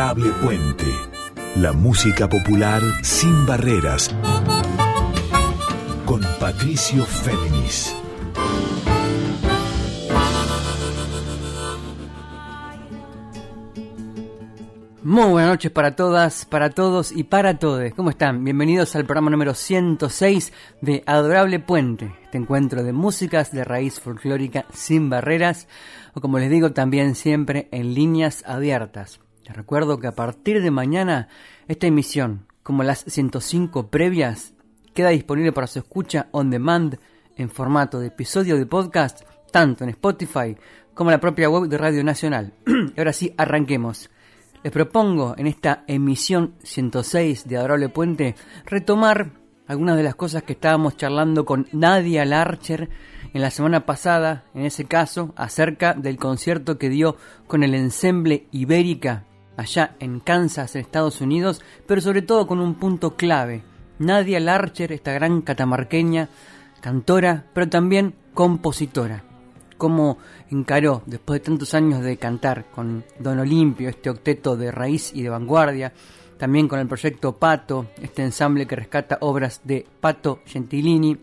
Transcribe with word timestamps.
Adorable 0.00 0.30
Puente. 0.42 0.86
La 1.56 1.74
música 1.74 2.26
popular 2.26 2.80
sin 3.02 3.44
barreras. 3.44 4.08
Con 6.06 6.22
Patricio 6.40 7.04
Féminis. 7.04 7.94
Muy 15.02 15.28
buenas 15.28 15.50
noches 15.50 15.70
para 15.70 15.94
todas, 15.94 16.46
para 16.46 16.70
todos 16.70 17.12
y 17.12 17.24
para 17.24 17.58
todos. 17.58 17.92
¿Cómo 17.94 18.08
están? 18.08 18.42
Bienvenidos 18.42 18.96
al 18.96 19.04
programa 19.04 19.30
número 19.30 19.52
106 19.52 20.54
de 20.80 21.02
Adorable 21.04 21.58
Puente, 21.58 22.14
este 22.22 22.38
encuentro 22.38 22.82
de 22.82 22.94
músicas 22.94 23.52
de 23.52 23.64
raíz 23.64 24.00
folclórica 24.00 24.64
sin 24.72 25.10
barreras, 25.10 25.68
o 26.14 26.22
como 26.22 26.38
les 26.38 26.48
digo 26.48 26.72
también 26.72 27.14
siempre 27.14 27.68
en 27.70 27.92
líneas 27.92 28.42
abiertas. 28.46 29.20
Recuerdo 29.52 29.98
que 29.98 30.06
a 30.06 30.14
partir 30.14 30.62
de 30.62 30.70
mañana 30.70 31.28
esta 31.66 31.86
emisión, 31.86 32.46
como 32.62 32.82
las 32.82 33.04
105 33.06 33.88
previas, 33.88 34.54
queda 34.94 35.10
disponible 35.10 35.52
para 35.52 35.66
su 35.66 35.78
escucha 35.80 36.28
on 36.32 36.50
demand 36.50 36.98
en 37.36 37.50
formato 37.50 38.00
de 38.00 38.08
episodio 38.08 38.56
de 38.56 38.66
podcast, 38.66 39.22
tanto 39.50 39.84
en 39.84 39.90
Spotify 39.90 40.56
como 40.94 41.10
en 41.10 41.14
la 41.14 41.20
propia 41.20 41.48
web 41.48 41.68
de 41.68 41.78
Radio 41.78 42.04
Nacional. 42.04 42.52
y 42.66 42.92
ahora 42.98 43.12
sí, 43.12 43.34
arranquemos. 43.36 44.10
Les 44.62 44.72
propongo 44.72 45.34
en 45.38 45.46
esta 45.46 45.84
emisión 45.86 46.54
106 46.62 47.48
de 47.48 47.56
Adorable 47.56 47.88
Puente 47.88 48.34
retomar 48.66 49.32
algunas 49.66 49.96
de 49.96 50.02
las 50.02 50.14
cosas 50.14 50.42
que 50.42 50.52
estábamos 50.52 50.96
charlando 50.96 51.44
con 51.44 51.66
Nadia 51.72 52.24
Larcher 52.24 52.90
en 53.32 53.40
la 53.40 53.50
semana 53.50 53.86
pasada, 53.86 54.44
en 54.54 54.66
ese 54.66 54.84
caso, 54.84 55.32
acerca 55.36 55.94
del 55.94 56.18
concierto 56.18 56.76
que 56.76 56.88
dio 56.88 57.16
con 57.46 57.62
el 57.62 57.74
ensemble 57.74 58.48
Ibérica 58.50 59.24
allá 59.60 59.96
en 60.00 60.20
Kansas, 60.20 60.74
en 60.74 60.82
Estados 60.82 61.20
Unidos, 61.20 61.60
pero 61.86 62.00
sobre 62.00 62.22
todo 62.22 62.46
con 62.46 62.60
un 62.60 62.74
punto 62.74 63.16
clave. 63.16 63.62
Nadia 63.98 64.40
Larcher, 64.40 64.92
esta 64.92 65.12
gran 65.12 65.42
catamarqueña, 65.42 66.28
cantora, 66.80 67.44
pero 67.52 67.68
también 67.68 68.14
compositora 68.34 69.24
cómo 69.80 70.18
encaró, 70.50 71.02
después 71.06 71.40
de 71.40 71.46
tantos 71.46 71.72
años 71.72 72.02
de 72.02 72.18
cantar 72.18 72.66
con 72.70 73.02
Don 73.18 73.38
Olimpio, 73.38 73.88
este 73.88 74.10
octeto 74.10 74.54
de 74.54 74.70
raíz 74.70 75.10
y 75.14 75.22
de 75.22 75.30
vanguardia, 75.30 75.94
también 76.36 76.68
con 76.68 76.78
el 76.78 76.86
proyecto 76.86 77.38
Pato, 77.38 77.86
este 78.00 78.22
ensamble 78.22 78.66
que 78.66 78.76
rescata 78.76 79.16
obras 79.22 79.62
de 79.64 79.86
Pato 80.00 80.40
Gentilini, 80.44 81.16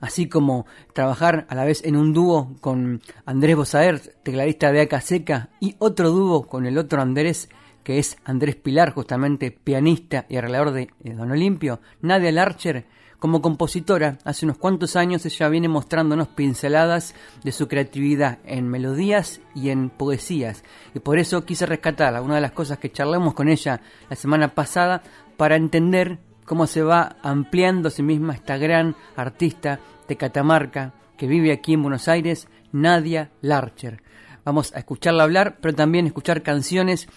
así 0.00 0.28
como 0.28 0.64
trabajar 0.92 1.44
a 1.48 1.56
la 1.56 1.64
vez 1.64 1.84
en 1.84 1.96
un 1.96 2.12
dúo 2.12 2.54
con 2.60 3.02
Andrés 3.26 3.56
Bosaer, 3.56 4.00
tecladista 4.22 4.70
de 4.70 4.82
Aca 4.82 5.00
Seca, 5.00 5.50
y 5.58 5.74
otro 5.80 6.10
dúo 6.10 6.46
con 6.46 6.66
el 6.66 6.78
otro 6.78 7.02
Andrés, 7.02 7.48
que 7.84 7.98
es 7.98 8.16
Andrés 8.24 8.56
Pilar, 8.56 8.92
justamente 8.92 9.52
pianista 9.52 10.26
y 10.28 10.36
arreglador 10.36 10.72
de 10.72 10.90
Don 11.04 11.30
Olimpio, 11.30 11.80
Nadia 12.00 12.32
Larcher, 12.32 12.86
como 13.24 13.40
compositora, 13.40 14.18
hace 14.24 14.44
unos 14.44 14.58
cuantos 14.58 14.96
años 14.96 15.24
ella 15.24 15.48
viene 15.48 15.68
mostrándonos 15.68 16.28
pinceladas 16.28 17.14
de 17.42 17.52
su 17.52 17.68
creatividad 17.68 18.38
en 18.44 18.68
melodías 18.68 19.40
y 19.54 19.70
en 19.70 19.88
poesías. 19.88 20.62
Y 20.94 20.98
por 20.98 21.18
eso 21.18 21.44
quise 21.44 21.64
rescatar 21.64 22.20
una 22.20 22.34
de 22.34 22.42
las 22.42 22.52
cosas 22.52 22.78
que 22.78 22.92
charlamos 22.92 23.32
con 23.32 23.48
ella 23.48 23.80
la 24.10 24.16
semana 24.16 24.54
pasada 24.54 25.02
para 25.38 25.56
entender 25.56 26.18
cómo 26.44 26.66
se 26.66 26.82
va 26.82 27.16
ampliando 27.22 27.88
a 27.88 27.90
sí 27.90 28.02
misma 28.02 28.34
esta 28.34 28.58
gran 28.58 28.94
artista 29.16 29.80
de 30.06 30.16
Catamarca 30.16 30.92
que 31.16 31.26
vive 31.26 31.52
aquí 31.52 31.72
en 31.72 31.82
Buenos 31.82 32.08
Aires, 32.08 32.48
Nadia 32.72 33.30
Larcher. 33.40 34.02
Vamos 34.44 34.74
a 34.74 34.78
escucharla 34.78 35.22
hablar, 35.22 35.58
pero 35.60 35.74
también 35.74 36.06
escuchar 36.06 36.42
canciones, 36.42 37.08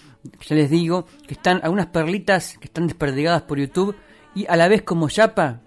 ya 0.46 0.56
les 0.56 0.70
digo, 0.70 1.06
que 1.26 1.34
están 1.34 1.60
algunas 1.62 1.86
perlitas 1.86 2.56
que 2.58 2.66
están 2.66 2.86
desperdigadas 2.86 3.42
por 3.42 3.58
YouTube 3.58 3.96
y 4.34 4.46
a 4.46 4.56
la 4.56 4.68
vez 4.68 4.82
como 4.82 5.08
Yapa 5.08 5.60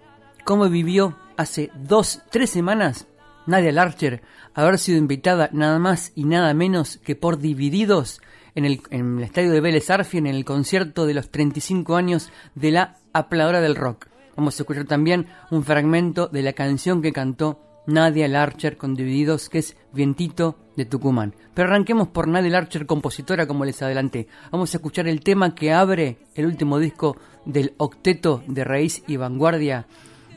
cómo 0.44 0.68
vivió 0.68 1.16
hace 1.36 1.70
dos, 1.74 2.22
tres 2.30 2.50
semanas 2.50 3.06
Nadia 3.46 3.72
Larcher 3.72 4.22
haber 4.54 4.78
sido 4.78 4.98
invitada 4.98 5.50
nada 5.52 5.78
más 5.78 6.12
y 6.14 6.24
nada 6.24 6.52
menos 6.54 6.98
que 6.98 7.16
por 7.16 7.38
Divididos 7.38 8.20
en 8.54 8.64
el, 8.64 8.80
en 8.90 9.18
el 9.18 9.24
estadio 9.24 9.50
de 9.50 9.60
Vélez 9.60 9.88
Arfield 9.90 10.26
en 10.26 10.34
el 10.34 10.44
concierto 10.44 11.06
de 11.06 11.14
los 11.14 11.30
35 11.30 11.96
años 11.96 12.30
de 12.54 12.70
la 12.70 12.98
apladora 13.12 13.60
del 13.60 13.76
rock. 13.76 14.08
Vamos 14.36 14.58
a 14.58 14.62
escuchar 14.62 14.84
también 14.84 15.26
un 15.50 15.64
fragmento 15.64 16.28
de 16.28 16.42
la 16.42 16.52
canción 16.52 17.02
que 17.02 17.12
cantó 17.12 17.60
Nadia 17.86 18.28
Larcher 18.28 18.76
con 18.76 18.94
Divididos, 18.94 19.48
que 19.48 19.58
es 19.58 19.76
Vientito 19.92 20.56
de 20.76 20.84
Tucumán. 20.84 21.34
Pero 21.54 21.68
arranquemos 21.68 22.08
por 22.08 22.28
Nadia 22.28 22.50
Larcher, 22.50 22.86
compositora, 22.86 23.46
como 23.46 23.64
les 23.64 23.82
adelanté. 23.82 24.28
Vamos 24.50 24.72
a 24.72 24.78
escuchar 24.78 25.08
el 25.08 25.20
tema 25.20 25.54
que 25.54 25.72
abre 25.72 26.18
el 26.34 26.46
último 26.46 26.78
disco 26.78 27.16
del 27.44 27.74
octeto 27.76 28.42
de 28.46 28.64
raíz 28.64 29.02
y 29.06 29.16
vanguardia 29.16 29.86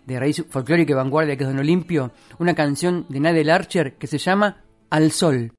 de 0.05 0.19
raíz 0.19 0.43
folclórica 0.49 0.91
y 0.91 0.95
vanguardia 0.95 1.35
que 1.35 1.43
es 1.43 1.49
Don 1.49 1.59
Olimpio, 1.59 2.11
una 2.39 2.53
canción 2.53 3.05
de 3.09 3.19
Nadel 3.19 3.49
Archer 3.49 3.95
que 3.95 4.07
se 4.07 4.17
llama 4.17 4.63
Al 4.89 5.11
Sol. 5.11 5.51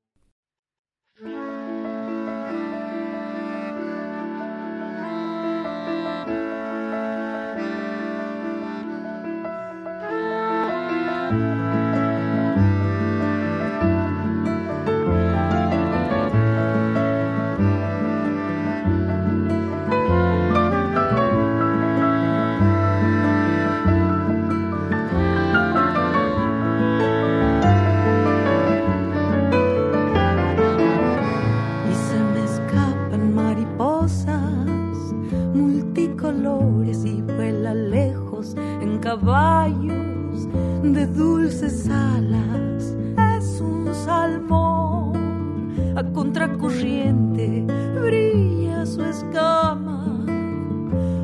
a 45.97 46.03
contracorriente 46.13 47.65
brilla 48.03 48.85
su 48.85 49.03
escama 49.03 50.25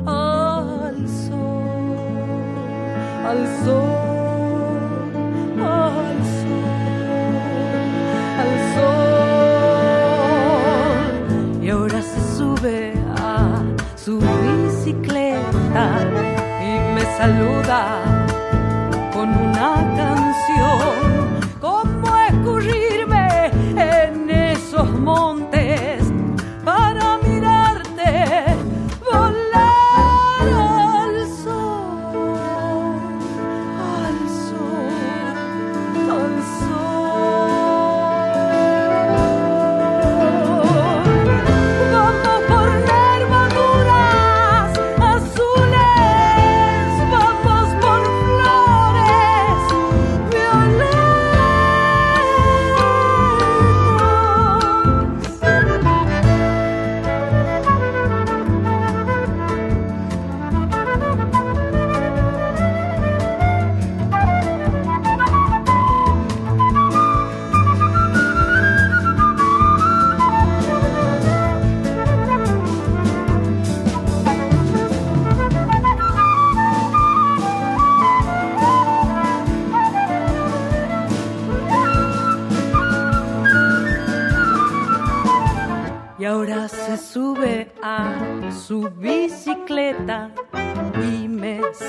al 0.05 1.07
sol, 1.07 1.97
al 3.23 3.47
sol, 3.63 5.11
al 5.61 6.17
sol, 6.39 6.73
al 8.41 8.53
sol. 8.73 10.03
Y 11.61 11.69
ahora 11.69 12.01
se 12.01 12.19
sube 12.35 12.93
a 13.15 13.61
su 13.95 14.19
bicicleta 14.19 15.85
y 16.61 16.71
me 16.95 17.03
saluda 17.17 17.81
con 19.13 19.29
una 19.29 19.73
canción. 19.95 21.03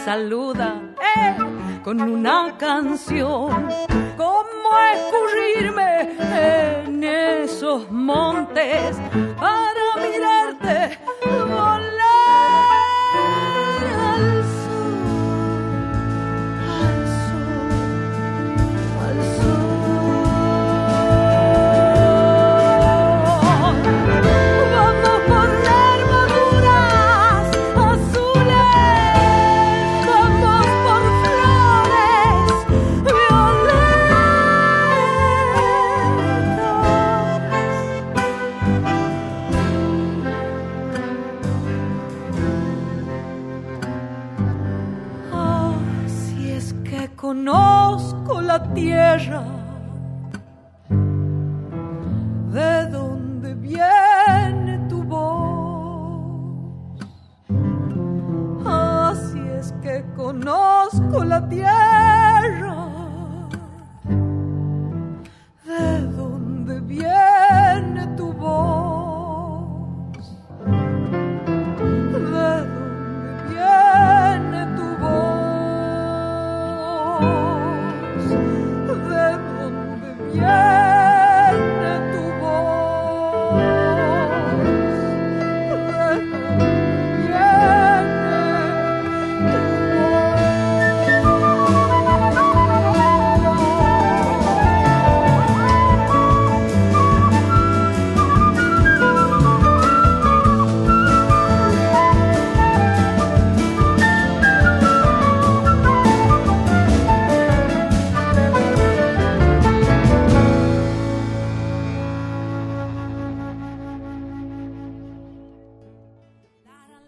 Saluda 0.04 0.82
eh, 1.16 1.80
con 1.82 2.00
una 2.00 2.56
canción. 2.58 3.68
¿Cómo 4.16 4.68
escurrirme 4.94 6.84
en 6.84 7.04
esos 7.04 7.90
montes 7.90 8.33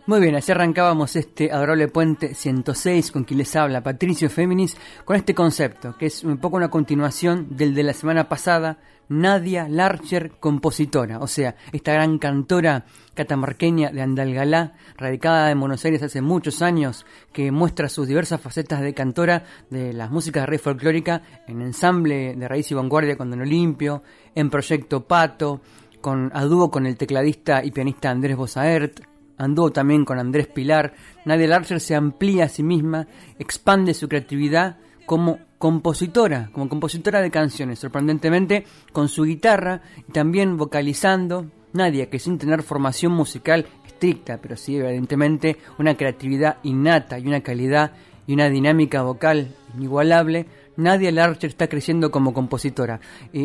Muy 0.09 0.21
bien, 0.21 0.37
así 0.37 0.53
arrancábamos 0.53 1.17
este 1.17 1.51
adorable 1.51 1.89
puente 1.89 2.33
106 2.33 3.11
con 3.11 3.25
quien 3.25 3.39
les 3.39 3.57
habla 3.57 3.83
Patricio 3.83 4.31
Féminis 4.31 4.77
con 5.05 5.17
este 5.17 5.35
concepto, 5.35 5.97
que 5.99 6.07
es 6.07 6.23
un 6.23 6.39
poco 6.39 6.57
una 6.57 6.71
continuación 6.71 7.57
del 7.57 7.75
de 7.75 7.83
la 7.83 7.93
semana 7.93 8.29
pasada, 8.29 8.79
Nadia 9.09 9.69
Larcher, 9.69 10.39
compositora, 10.39 11.19
o 11.19 11.27
sea, 11.27 11.57
esta 11.73 11.93
gran 11.93 12.19
cantora 12.19 12.85
catamarqueña 13.15 13.91
de 13.91 14.01
Andalgalá, 14.01 14.75
radicada 14.97 15.51
en 15.51 15.59
Buenos 15.59 15.85
Aires 15.85 16.05
hace 16.05 16.23
muchos 16.23 16.63
años, 16.63 17.05
que 17.33 17.51
muestra 17.51 17.89
sus 17.89 18.07
diversas 18.07 18.41
facetas 18.41 18.83
de 18.83 18.95
cantora 18.95 19.43
de 19.71 19.93
las 19.93 20.13
músicas 20.13 20.45
de 20.45 20.47
red 20.47 20.61
folclórica 20.61 21.23
en 21.49 21.63
ensamble 21.63 22.37
de 22.37 22.47
raíz 22.47 22.71
y 22.71 22.75
vanguardia 22.75 23.17
con 23.17 23.29
Don 23.29 23.41
Olimpio, 23.41 24.05
en 24.37 24.51
proyecto 24.51 25.05
Pato, 25.05 25.63
con, 26.01 26.31
a 26.33 26.45
dúo 26.45 26.71
con 26.71 26.87
el 26.87 26.97
tecladista 26.97 27.65
y 27.65 27.73
pianista 27.73 28.09
Andrés 28.09 28.37
Bosaert, 28.37 29.01
anduvo 29.39 29.71
también 29.71 30.05
con 30.05 30.19
Andrés 30.19 30.47
Pilar. 30.47 30.95
Nadia 31.25 31.49
Larcher 31.49 31.81
se 31.81 31.95
amplía 31.95 32.45
a 32.45 32.49
sí 32.49 32.63
misma, 32.63 33.07
expande 33.39 33.95
su 33.95 34.09
creatividad 34.09 34.79
como 35.07 35.39
compositora, 35.59 36.51
como 36.53 36.69
compositora 36.69 37.21
de 37.21 37.31
canciones, 37.31 37.79
sorprendentemente 37.79 38.65
con 38.93 39.09
su 39.09 39.25
guitarra 39.25 39.83
y 40.09 40.13
también 40.13 40.57
vocalizando. 40.57 41.47
Nadia, 41.73 42.09
que 42.09 42.19
sin 42.19 42.39
tener 42.39 42.63
formación 42.63 43.13
musical 43.13 43.67
estricta, 43.87 44.39
pero 44.41 44.57
sí 44.57 44.77
evidentemente 44.77 45.59
una 45.79 45.95
creatividad 45.95 46.57
innata 46.63 47.19
y 47.19 47.27
una 47.27 47.43
calidad 47.43 47.93
y 48.27 48.33
una 48.33 48.49
dinámica 48.49 49.03
vocal 49.03 49.55
inigualable, 49.75 50.47
Nadia 50.77 51.11
Larcher 51.13 51.51
está 51.51 51.69
creciendo 51.69 52.11
como 52.11 52.35
compositora. 52.35 53.01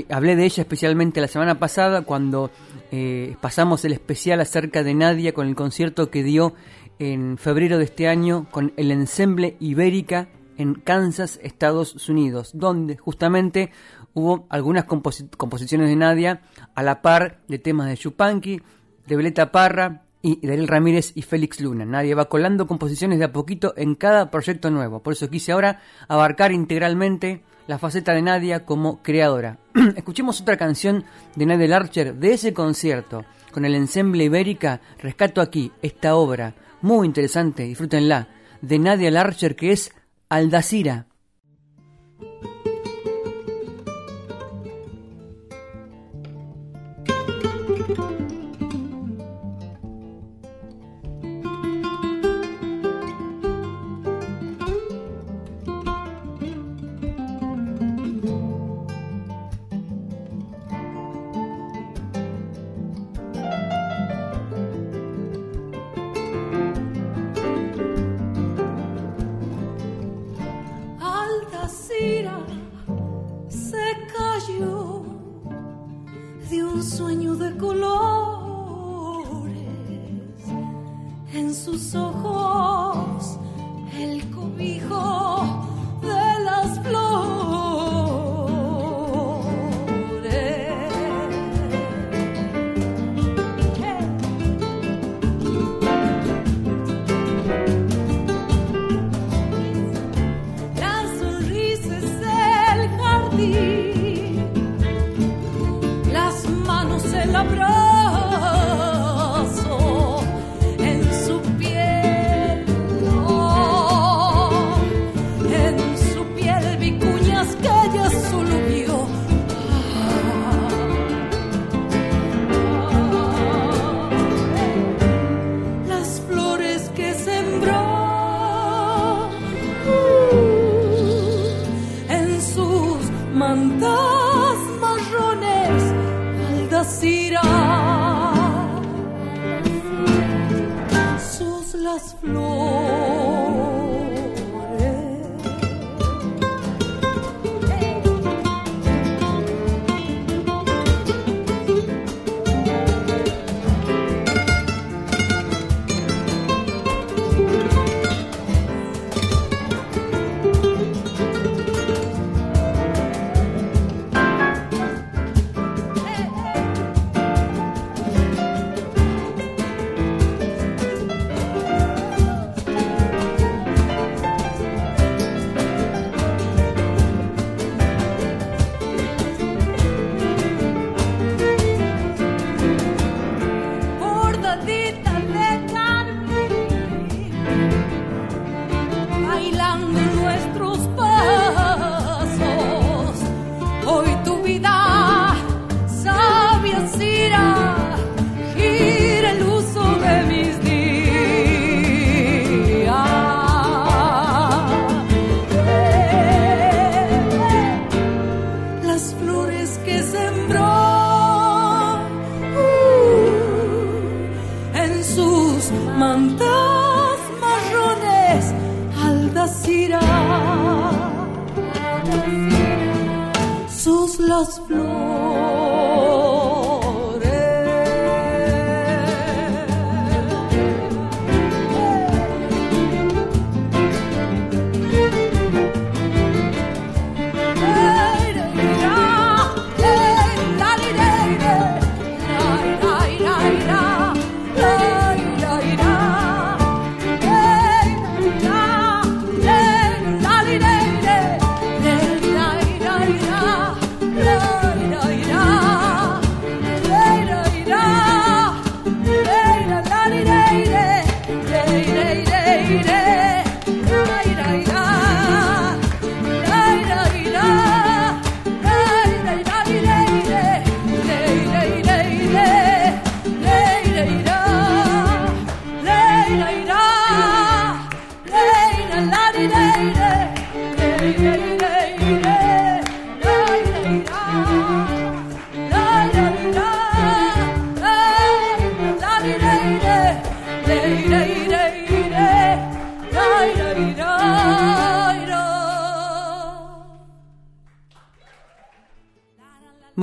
Hablé 0.09 0.35
de 0.35 0.45
ella 0.45 0.61
especialmente 0.61 1.21
la 1.21 1.27
semana 1.27 1.59
pasada 1.59 2.01
cuando 2.03 2.51
eh, 2.91 3.35
pasamos 3.41 3.85
el 3.85 3.93
especial 3.93 4.41
acerca 4.41 4.83
de 4.83 4.93
Nadia 4.93 5.33
con 5.33 5.47
el 5.47 5.55
concierto 5.55 6.09
que 6.09 6.23
dio 6.23 6.53
en 6.99 7.37
febrero 7.37 7.77
de 7.77 7.85
este 7.85 8.07
año 8.07 8.47
con 8.51 8.73
el 8.77 8.91
ensemble 8.91 9.55
Ibérica 9.59 10.27
en 10.57 10.75
Kansas, 10.75 11.39
Estados 11.41 12.07
Unidos, 12.09 12.51
donde 12.53 12.97
justamente 12.97 13.71
hubo 14.13 14.45
algunas 14.49 14.85
composi 14.85 15.27
composiciones 15.37 15.89
de 15.89 15.95
Nadia 15.95 16.41
a 16.75 16.83
la 16.83 17.01
par 17.01 17.41
de 17.47 17.57
temas 17.57 17.87
de 17.87 17.97
Chupanqui, 17.97 18.61
de 19.07 19.15
Violeta 19.15 19.51
Parra 19.51 20.03
y 20.21 20.45
Daryl 20.45 20.67
Ramírez 20.67 21.11
y 21.15 21.21
Félix 21.21 21.59
Luna. 21.59 21.85
Nadie 21.85 22.15
va 22.15 22.29
colando 22.29 22.67
composiciones 22.67 23.19
de 23.19 23.25
a 23.25 23.31
poquito 23.31 23.73
en 23.77 23.95
cada 23.95 24.29
proyecto 24.29 24.69
nuevo. 24.69 25.01
Por 25.01 25.13
eso 25.13 25.29
quise 25.29 25.51
ahora 25.51 25.81
abarcar 26.07 26.51
integralmente 26.51 27.43
la 27.67 27.79
faceta 27.79 28.13
de 28.13 28.21
Nadia 28.21 28.65
como 28.65 29.01
creadora. 29.01 29.57
Escuchemos 29.95 30.41
otra 30.41 30.57
canción 30.57 31.05
de 31.35 31.45
Nadia 31.45 31.67
Larcher 31.67 32.15
de 32.15 32.33
ese 32.33 32.53
concierto 32.53 33.25
con 33.51 33.65
el 33.65 33.75
ensemble 33.75 34.25
Ibérica. 34.25 34.81
Rescato 34.99 35.41
aquí 35.41 35.71
esta 35.81 36.15
obra 36.15 36.55
muy 36.81 37.07
interesante, 37.07 37.63
disfrútenla, 37.63 38.27
de 38.61 38.79
Nadia 38.79 39.11
Larcher 39.11 39.55
que 39.55 39.71
es 39.71 39.91
Aldacira. 40.29 41.07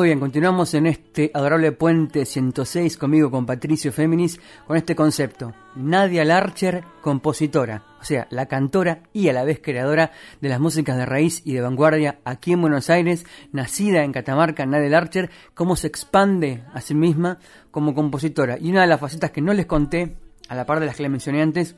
Bien, 0.08 0.20
continuamos 0.20 0.72
en 0.72 0.86
este 0.86 1.30
adorable 1.34 1.70
puente 1.72 2.24
106 2.24 2.96
conmigo 2.96 3.30
con 3.30 3.44
Patricio 3.44 3.92
Féminis 3.92 4.40
con 4.66 4.78
este 4.78 4.96
concepto. 4.96 5.52
Nadia 5.76 6.24
Larcher, 6.24 6.82
compositora, 7.02 7.84
o 8.00 8.04
sea, 8.04 8.26
la 8.30 8.46
cantora 8.46 9.02
y 9.12 9.28
a 9.28 9.34
la 9.34 9.44
vez 9.44 9.60
creadora 9.62 10.12
de 10.40 10.48
las 10.48 10.60
músicas 10.60 10.96
de 10.96 11.04
raíz 11.04 11.42
y 11.44 11.52
de 11.52 11.60
vanguardia 11.60 12.20
aquí 12.24 12.54
en 12.54 12.62
Buenos 12.62 12.88
Aires, 12.88 13.26
nacida 13.52 14.02
en 14.02 14.12
Catamarca, 14.12 14.64
Nadia 14.64 14.88
Larcher, 14.88 15.28
cómo 15.52 15.76
se 15.76 15.88
expande 15.88 16.64
a 16.72 16.80
sí 16.80 16.94
misma 16.94 17.38
como 17.70 17.94
compositora. 17.94 18.56
Y 18.58 18.70
una 18.70 18.80
de 18.80 18.86
las 18.86 19.00
facetas 19.00 19.30
que 19.30 19.42
no 19.42 19.52
les 19.52 19.66
conté, 19.66 20.16
a 20.48 20.54
la 20.54 20.64
par 20.64 20.80
de 20.80 20.86
las 20.86 20.96
que 20.96 21.02
le 21.02 21.10
mencioné 21.10 21.42
antes, 21.42 21.76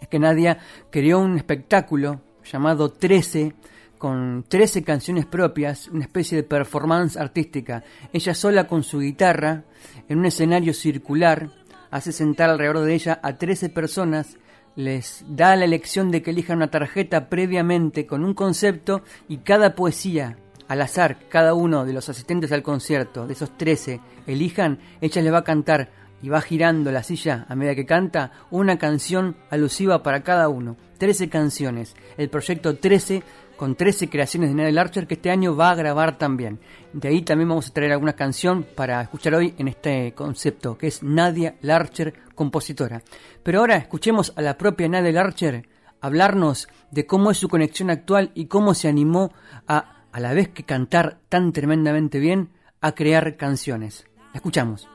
es 0.00 0.08
que 0.08 0.18
Nadia 0.18 0.58
creó 0.90 1.20
un 1.20 1.36
espectáculo 1.36 2.22
llamado 2.42 2.88
13 2.88 3.54
con 4.02 4.44
13 4.48 4.82
canciones 4.82 5.26
propias, 5.26 5.86
una 5.86 6.02
especie 6.02 6.34
de 6.36 6.42
performance 6.42 7.16
artística. 7.16 7.84
Ella 8.12 8.34
sola 8.34 8.66
con 8.66 8.82
su 8.82 8.98
guitarra, 8.98 9.62
en 10.08 10.18
un 10.18 10.26
escenario 10.26 10.74
circular, 10.74 11.50
hace 11.92 12.10
sentar 12.10 12.50
alrededor 12.50 12.80
de 12.80 12.94
ella 12.94 13.20
a 13.22 13.36
13 13.36 13.68
personas, 13.68 14.38
les 14.74 15.24
da 15.28 15.54
la 15.54 15.66
elección 15.66 16.10
de 16.10 16.20
que 16.20 16.32
elijan 16.32 16.56
una 16.56 16.68
tarjeta 16.68 17.28
previamente 17.28 18.04
con 18.04 18.24
un 18.24 18.34
concepto 18.34 19.02
y 19.28 19.36
cada 19.36 19.76
poesía, 19.76 20.36
al 20.66 20.82
azar, 20.82 21.18
cada 21.28 21.54
uno 21.54 21.84
de 21.84 21.92
los 21.92 22.08
asistentes 22.08 22.50
al 22.50 22.64
concierto, 22.64 23.28
de 23.28 23.34
esos 23.34 23.56
13, 23.56 24.00
elijan, 24.26 24.80
ella 25.00 25.22
les 25.22 25.32
va 25.32 25.38
a 25.38 25.44
cantar 25.44 25.90
y 26.22 26.28
va 26.28 26.40
girando 26.40 26.90
la 26.90 27.04
silla 27.04 27.46
a 27.48 27.54
medida 27.54 27.76
que 27.76 27.86
canta 27.86 28.32
una 28.50 28.78
canción 28.78 29.36
alusiva 29.48 30.02
para 30.02 30.24
cada 30.24 30.48
uno. 30.48 30.76
13 30.98 31.28
canciones. 31.28 31.96
El 32.16 32.30
proyecto 32.30 32.76
13 32.76 33.24
con 33.62 33.76
13 33.76 34.10
creaciones 34.10 34.48
de 34.50 34.56
Nadia 34.56 34.72
Larcher 34.72 35.06
que 35.06 35.14
este 35.14 35.30
año 35.30 35.54
va 35.54 35.70
a 35.70 35.76
grabar 35.76 36.18
también. 36.18 36.58
De 36.92 37.06
ahí 37.06 37.22
también 37.22 37.48
vamos 37.48 37.68
a 37.68 37.72
traer 37.72 37.92
alguna 37.92 38.14
canción 38.14 38.64
para 38.64 39.00
escuchar 39.00 39.36
hoy 39.36 39.54
en 39.56 39.68
este 39.68 40.14
concepto, 40.14 40.76
que 40.76 40.88
es 40.88 41.04
Nadia 41.04 41.54
Larcher, 41.60 42.12
compositora. 42.34 43.04
Pero 43.44 43.60
ahora 43.60 43.76
escuchemos 43.76 44.32
a 44.34 44.42
la 44.42 44.58
propia 44.58 44.88
Nadia 44.88 45.12
Larcher 45.12 45.68
hablarnos 46.00 46.66
de 46.90 47.06
cómo 47.06 47.30
es 47.30 47.38
su 47.38 47.48
conexión 47.48 47.90
actual 47.90 48.32
y 48.34 48.46
cómo 48.46 48.74
se 48.74 48.88
animó 48.88 49.32
a, 49.68 50.06
a 50.10 50.18
la 50.18 50.34
vez 50.34 50.48
que 50.48 50.64
cantar 50.64 51.20
tan 51.28 51.52
tremendamente 51.52 52.18
bien, 52.18 52.50
a 52.80 52.96
crear 52.96 53.36
canciones. 53.36 54.06
La 54.32 54.38
escuchamos. 54.38 54.88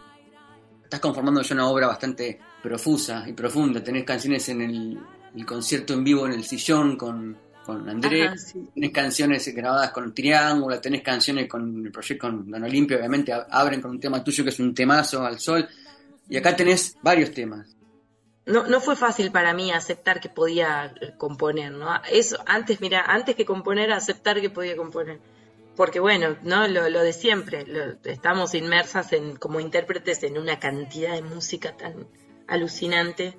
Estás 0.84 1.00
conformando 1.00 1.42
ya 1.42 1.56
una 1.56 1.70
obra 1.70 1.88
bastante 1.88 2.38
profusa 2.62 3.24
y 3.30 3.32
profunda. 3.32 3.82
Tenés 3.82 4.04
canciones 4.04 4.50
en 4.50 4.62
el 4.62 5.46
concierto 5.46 5.94
en 5.94 6.04
vivo 6.04 6.26
en 6.26 6.34
el 6.34 6.44
sillón 6.44 6.98
con 6.98 7.47
con 7.68 7.88
Andrés, 7.88 8.28
Ajá, 8.28 8.38
sí. 8.38 8.68
tenés 8.74 8.92
canciones 8.92 9.48
grabadas 9.54 9.92
con 9.92 10.14
Triángulo, 10.14 10.80
tenés 10.82 11.04
canciones 11.04 11.48
con 11.48 11.86
el 11.86 11.92
proyecto 11.92 12.28
con 12.28 12.50
Don 12.50 12.64
Olimpio, 12.64 12.98
obviamente 12.98 13.32
abren 13.32 13.82
con 13.82 13.92
un 13.92 14.00
tema 14.00 14.24
tuyo 14.24 14.44
que 14.44 14.50
es 14.50 14.60
un 14.60 14.74
temazo 14.74 15.24
al 15.24 15.40
sol, 15.40 15.68
y 16.30 16.38
acá 16.38 16.56
tenés 16.56 16.96
varios 17.04 17.32
temas. 17.32 17.76
No, 18.46 18.66
no 18.66 18.80
fue 18.80 18.96
fácil 18.96 19.30
para 19.32 19.54
mí 19.54 19.72
aceptar 19.72 20.20
que 20.22 20.30
podía 20.30 20.96
componer, 21.18 21.74
¿no? 21.74 21.90
Eso, 22.10 22.38
antes, 22.48 22.80
mira, 22.82 23.02
antes 23.06 23.36
que 23.36 23.46
componer, 23.46 23.92
aceptar 23.92 24.40
que 24.42 24.50
podía 24.50 24.76
componer. 24.78 25.20
Porque 25.76 26.00
bueno, 26.00 26.38
¿no? 26.44 26.68
Lo, 26.68 26.90
lo 26.90 27.02
de 27.04 27.12
siempre, 27.14 27.66
lo- 27.68 27.98
estamos 28.10 28.56
inmersas 28.56 29.12
en, 29.14 29.36
como 29.36 29.60
intérpretes 29.60 30.24
en 30.24 30.38
una 30.38 30.58
cantidad 30.60 31.14
de 31.14 31.22
música 31.22 31.76
tan 31.78 32.08
alucinante, 32.48 33.38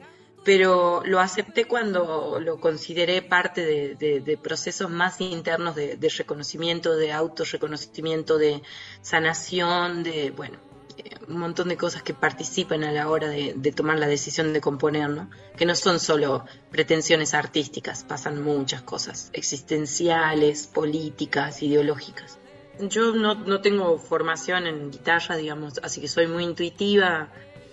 pero 0.49 1.03
lo 1.05 1.21
acepté 1.21 1.67
cuando 1.67 2.41
lo 2.41 2.59
consideré 2.59 3.21
parte 3.21 3.97
de, 3.99 4.39
procesos 4.43 4.89
más 4.89 5.21
internos 5.21 5.77
de, 5.77 5.97
de 5.97 6.09
reconocimiento, 6.09 6.97
de 6.97 7.13
autorreconocimiento, 7.13 8.39
de 8.39 8.63
sanación, 9.03 10.03
de, 10.03 10.31
bueno, 10.31 10.57
eh, 10.97 11.11
un 11.29 11.39
montón 11.39 11.69
de 11.69 11.77
cosas 11.77 12.03
que 12.03 12.15
participan 12.15 12.83
a 12.85 12.93
la 12.93 13.11
hora 13.11 13.29
de, 13.29 13.53
de 13.59 13.73
tomar 13.73 13.99
la 13.99 14.07
decisión 14.07 14.55
de 14.55 14.63
componer, 14.63 15.11
¿no? 15.11 15.29
Que 15.55 15.67
no 15.67 15.75
son 15.75 16.01
solo 16.01 16.47
pretensiones 16.71 17.35
artísticas, 17.35 18.05
pasan 18.05 18.43
muchas 18.43 18.81
cosas 18.81 19.29
existenciales, 19.35 20.67
políticas, 20.67 21.63
ideológicas. 21.63 22.39
Yo 22.81 23.13
no, 23.13 23.35
no 23.35 23.61
tengo 23.61 23.99
formación 23.99 24.67
en 24.67 24.91
guitarra, 24.91 25.37
digamos, 25.37 25.79
así 25.83 26.01
que 26.01 26.09
soy 26.09 26.27
muy 26.27 26.45
intuitiva 26.45 27.29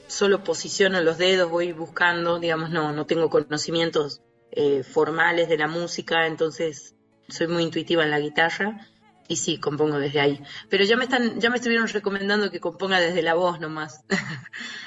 solo 0.07 0.43
posiciono 0.43 1.01
los 1.01 1.17
dedos, 1.17 1.49
voy 1.49 1.71
buscando, 1.71 2.39
digamos, 2.39 2.69
no, 2.69 2.91
no 2.91 3.05
tengo 3.05 3.29
conocimientos 3.29 4.21
eh, 4.51 4.83
formales 4.83 5.49
de 5.49 5.57
la 5.57 5.67
música, 5.67 6.27
entonces 6.27 6.95
soy 7.27 7.47
muy 7.47 7.63
intuitiva 7.63 8.03
en 8.03 8.11
la 8.11 8.19
guitarra 8.19 8.87
y 9.27 9.37
sí, 9.37 9.57
compongo 9.57 9.97
desde 9.99 10.19
ahí. 10.19 10.41
Pero 10.69 10.83
ya 10.83 10.97
me 10.97 11.05
están, 11.05 11.39
ya 11.39 11.49
me 11.49 11.55
estuvieron 11.55 11.87
recomendando 11.87 12.51
que 12.51 12.59
componga 12.59 12.99
desde 12.99 13.21
la 13.21 13.33
voz 13.33 13.59
nomás. 13.59 14.03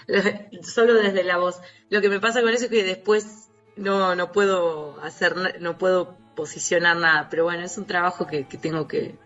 Solo 0.63 0.95
desde 0.95 1.25
la 1.25 1.39
voz. 1.39 1.61
Lo 1.91 2.01
que 2.01 2.09
me 2.09 2.21
pasa 2.21 2.41
con 2.41 2.51
eso 2.51 2.65
es 2.65 2.71
que 2.71 2.85
después 2.85 3.49
no, 3.77 4.15
no 4.15 4.31
puedo 4.33 5.01
hacer, 5.03 5.61
no 5.61 5.77
puedo 5.77 6.17
posicionar 6.37 6.97
nada. 6.97 7.29
Pero 7.31 7.45
bueno, 7.45 7.65
es 7.65 7.77
un 7.79 7.87
trabajo 7.87 8.27
que, 8.27 8.45
tengo 8.45 8.87
que, 8.87 9.19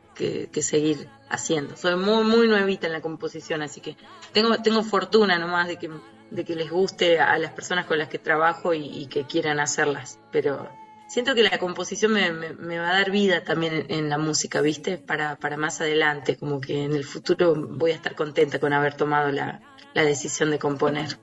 seguir 0.62 1.08
haciendo. 1.28 1.76
Soy 1.76 1.96
muy, 1.96 2.24
muy 2.24 2.48
nuevita 2.48 2.86
en 2.86 2.92
la 2.92 3.00
composición, 3.00 3.62
así 3.62 3.80
que 3.80 3.96
tengo, 4.32 4.56
tengo 4.58 4.82
fortuna 4.82 5.38
nomás 5.38 5.68
de 5.68 5.76
que, 5.78 5.90
de 6.30 6.44
que 6.44 6.56
les 6.56 6.70
guste 6.70 7.20
a 7.20 7.38
las 7.38 7.52
personas 7.52 7.86
con 7.86 7.98
las 7.98 8.08
que 8.08 8.18
trabajo 8.18 8.74
y, 8.74 9.06
que 9.06 9.24
quieran 9.24 9.60
hacerlas. 9.60 10.18
Pero 10.30 10.68
siento 11.08 11.34
que 11.34 11.42
la 11.42 11.58
composición 11.58 12.12
me, 12.12 12.78
va 12.78 12.90
a 12.90 12.98
dar 12.98 13.10
vida 13.10 13.44
también 13.44 13.86
en, 13.88 14.08
la 14.08 14.18
música, 14.18 14.60
¿viste? 14.60 14.98
Para, 14.98 15.36
para, 15.36 15.56
más 15.56 15.80
adelante, 15.80 16.36
como 16.36 16.60
que 16.60 16.84
en 16.84 16.92
el 16.92 17.04
futuro 17.04 17.54
voy 17.54 17.92
a 17.92 17.94
estar 17.94 18.14
contenta 18.14 18.58
con 18.58 18.72
haber 18.72 18.94
tomado 18.94 19.30
la, 19.30 19.60
la 19.94 20.02
decisión 20.02 20.50
de 20.50 20.58
componer. 20.58 21.18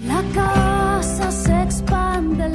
La 0.00 0.22
casa 0.34 1.30
se 1.30 1.62
expande, 1.62 2.48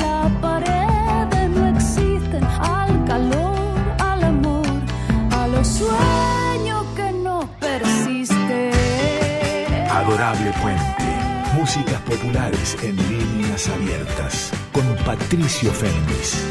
Adorable 10.22 10.54
Puente. 10.62 11.56
Músicas 11.56 12.00
populares 12.02 12.78
en 12.84 12.96
líneas 12.96 13.68
abiertas 13.70 14.52
con 14.72 14.86
Patricio 15.04 15.72
Fernández. 15.72 16.48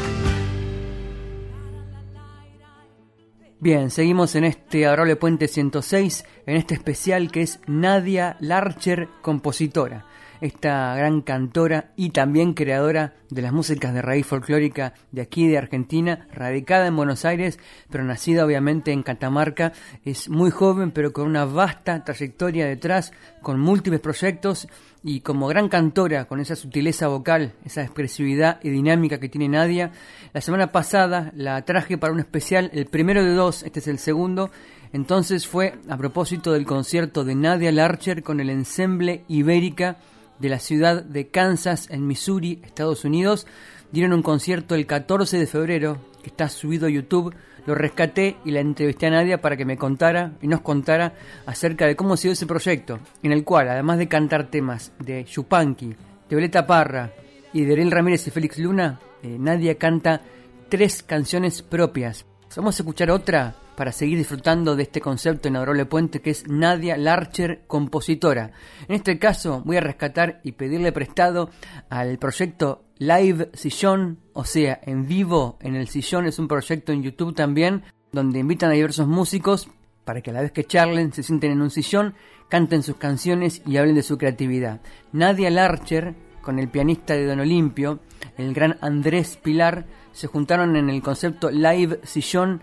Bien, 3.61 3.89
seguimos 3.89 4.35
en 4.35 4.43
este 4.43 4.85
Adorable 4.85 5.15
Puente 5.15 5.47
106, 5.47 6.25
en 6.47 6.57
este 6.57 6.73
especial 6.73 7.31
que 7.31 7.43
es 7.43 7.61
Nadia 7.65 8.35
Larcher, 8.41 9.07
compositora 9.21 10.05
esta 10.41 10.95
gran 10.95 11.21
cantora 11.21 11.91
y 11.95 12.09
también 12.09 12.53
creadora 12.53 13.13
de 13.29 13.41
las 13.41 13.53
músicas 13.53 13.93
de 13.93 14.01
raíz 14.01 14.25
folclórica 14.25 14.93
de 15.11 15.21
aquí 15.21 15.47
de 15.47 15.57
Argentina, 15.57 16.27
radicada 16.33 16.87
en 16.87 16.95
Buenos 16.95 17.23
Aires, 17.23 17.59
pero 17.89 18.03
nacida 18.03 18.45
obviamente 18.45 18.91
en 18.91 19.03
Catamarca. 19.03 19.71
Es 20.03 20.29
muy 20.29 20.51
joven, 20.51 20.91
pero 20.91 21.13
con 21.13 21.27
una 21.27 21.45
vasta 21.45 22.03
trayectoria 22.03 22.65
detrás, 22.65 23.13
con 23.41 23.59
múltiples 23.59 24.01
proyectos 24.01 24.67
y 25.03 25.21
como 25.21 25.47
gran 25.47 25.69
cantora, 25.69 26.25
con 26.25 26.39
esa 26.39 26.55
sutileza 26.55 27.07
vocal, 27.07 27.53
esa 27.63 27.83
expresividad 27.83 28.59
y 28.63 28.69
dinámica 28.69 29.19
que 29.19 29.29
tiene 29.29 29.47
Nadia. 29.47 29.91
La 30.33 30.41
semana 30.41 30.71
pasada 30.71 31.31
la 31.35 31.61
traje 31.63 31.97
para 31.97 32.13
un 32.13 32.19
especial, 32.19 32.69
el 32.73 32.87
primero 32.87 33.23
de 33.23 33.33
dos, 33.33 33.63
este 33.63 33.79
es 33.79 33.87
el 33.87 33.99
segundo. 33.99 34.51
Entonces 34.93 35.47
fue 35.47 35.75
a 35.87 35.95
propósito 35.95 36.51
del 36.51 36.65
concierto 36.65 37.23
de 37.23 37.35
Nadia 37.35 37.71
Larcher 37.71 38.23
con 38.23 38.41
el 38.41 38.49
ensemble 38.49 39.23
Ibérica 39.29 39.97
de 40.41 40.49
la 40.49 40.59
ciudad 40.59 41.03
de 41.03 41.27
Kansas, 41.27 41.87
en 41.89 42.07
Missouri, 42.07 42.61
Estados 42.65 43.05
Unidos. 43.05 43.47
Dieron 43.91 44.13
un 44.13 44.23
concierto 44.23 44.75
el 44.75 44.87
14 44.87 45.37
de 45.37 45.47
febrero, 45.47 45.97
que 46.23 46.29
está 46.29 46.49
subido 46.49 46.87
a 46.87 46.89
YouTube. 46.89 47.33
Lo 47.67 47.75
rescaté 47.75 48.37
y 48.43 48.51
la 48.51 48.59
entrevisté 48.59 49.05
a 49.05 49.11
Nadia 49.11 49.39
para 49.39 49.55
que 49.55 49.65
me 49.65 49.77
contara 49.77 50.33
y 50.41 50.47
nos 50.47 50.61
contara 50.61 51.13
acerca 51.45 51.85
de 51.85 51.95
cómo 51.95 52.17
se 52.17 52.27
dio 52.27 52.33
ese 52.33 52.47
proyecto, 52.47 52.99
en 53.21 53.31
el 53.31 53.43
cual, 53.43 53.69
además 53.69 53.99
de 53.99 54.07
cantar 54.07 54.49
temas 54.49 54.91
de 54.97 55.23
Chupanqui, 55.25 55.89
de 55.89 55.95
Violeta 56.35 56.65
Parra 56.65 57.11
y 57.53 57.63
de 57.63 57.73
Ariel 57.73 57.91
Ramírez 57.91 58.25
y 58.25 58.31
Félix 58.31 58.57
Luna, 58.57 58.99
eh, 59.21 59.37
Nadia 59.39 59.75
canta 59.75 60.21
tres 60.69 61.03
canciones 61.03 61.61
propias. 61.61 62.25
Vamos 62.55 62.79
a 62.79 62.81
escuchar 62.81 63.11
otra 63.11 63.55
para 63.81 63.91
seguir 63.91 64.19
disfrutando 64.19 64.75
de 64.75 64.83
este 64.83 65.01
concepto 65.01 65.47
en 65.47 65.55
Adorable 65.55 65.87
Puente 65.87 66.21
que 66.21 66.29
es 66.29 66.47
Nadia 66.47 66.97
Larcher, 66.97 67.63
compositora. 67.65 68.51
En 68.87 68.93
este 68.93 69.17
caso 69.17 69.63
voy 69.65 69.77
a 69.77 69.81
rescatar 69.81 70.39
y 70.43 70.51
pedirle 70.51 70.91
prestado 70.91 71.49
al 71.89 72.19
proyecto 72.19 72.83
Live 72.99 73.49
Sillón, 73.55 74.19
o 74.33 74.45
sea, 74.45 74.79
en 74.83 75.07
vivo 75.07 75.57
en 75.61 75.73
el 75.73 75.87
sillón, 75.87 76.27
es 76.27 76.37
un 76.37 76.47
proyecto 76.47 76.91
en 76.91 77.01
YouTube 77.01 77.33
también, 77.33 77.81
donde 78.11 78.37
invitan 78.37 78.69
a 78.69 78.73
diversos 78.73 79.07
músicos 79.07 79.67
para 80.05 80.21
que 80.21 80.29
a 80.29 80.33
la 80.33 80.41
vez 80.41 80.51
que 80.51 80.65
charlen 80.65 81.11
se 81.11 81.23
sienten 81.23 81.53
en 81.53 81.63
un 81.63 81.71
sillón, 81.71 82.13
canten 82.49 82.83
sus 82.83 82.97
canciones 82.97 83.63
y 83.65 83.77
hablen 83.77 83.95
de 83.95 84.03
su 84.03 84.19
creatividad. 84.19 84.81
Nadia 85.11 85.49
Larcher, 85.49 86.13
con 86.43 86.59
el 86.59 86.69
pianista 86.69 87.15
de 87.15 87.25
Don 87.25 87.39
Olimpio, 87.39 87.97
el 88.37 88.53
gran 88.53 88.77
Andrés 88.81 89.39
Pilar, 89.41 89.87
se 90.11 90.27
juntaron 90.27 90.75
en 90.75 90.87
el 90.91 91.01
concepto 91.01 91.49
Live 91.49 92.01
Sillón 92.03 92.61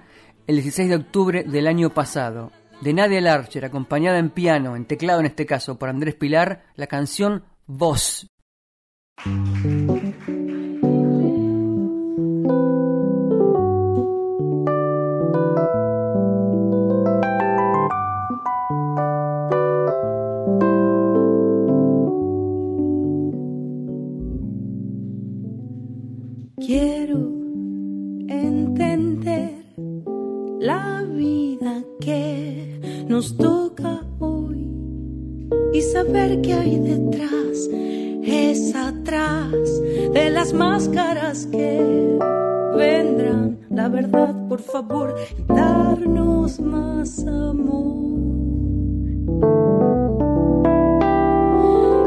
el 0.49 0.57
16 0.57 0.89
de 0.89 0.97
octubre 0.97 1.45
del 1.45 1.67
año 1.67 1.91
pasado. 1.91 2.51
De 2.81 2.95
Nadia 2.95 3.21
Larcher, 3.21 3.67
acompañada 3.67 4.19
en 4.19 4.31
piano, 4.31 4.77
en 4.77 4.87
teclado 4.87 5.21
en 5.21 5.27
este 5.27 5.45
caso, 5.45 5.79
por 5.79 5.91
Andrés 5.91 6.15
Pilar, 6.15 6.65
la 6.75 6.87
canción 6.87 7.45
Voz. 7.67 8.27
Nos 33.19 33.37
toca 33.37 34.03
hoy 34.21 34.71
y 35.73 35.81
saber 35.83 36.41
que 36.41 36.53
hay 36.53 36.79
detrás 36.79 37.69
es 38.23 38.75
atrás 38.77 39.51
de 40.13 40.31
las 40.31 40.53
máscaras 40.53 41.47
que 41.47 42.19
vendrán. 42.77 43.59
La 43.71 43.89
verdad, 43.89 44.35
por 44.49 44.61
favor, 44.61 45.17
darnos 45.49 46.61
más 46.61 47.27
amor. 47.27 48.09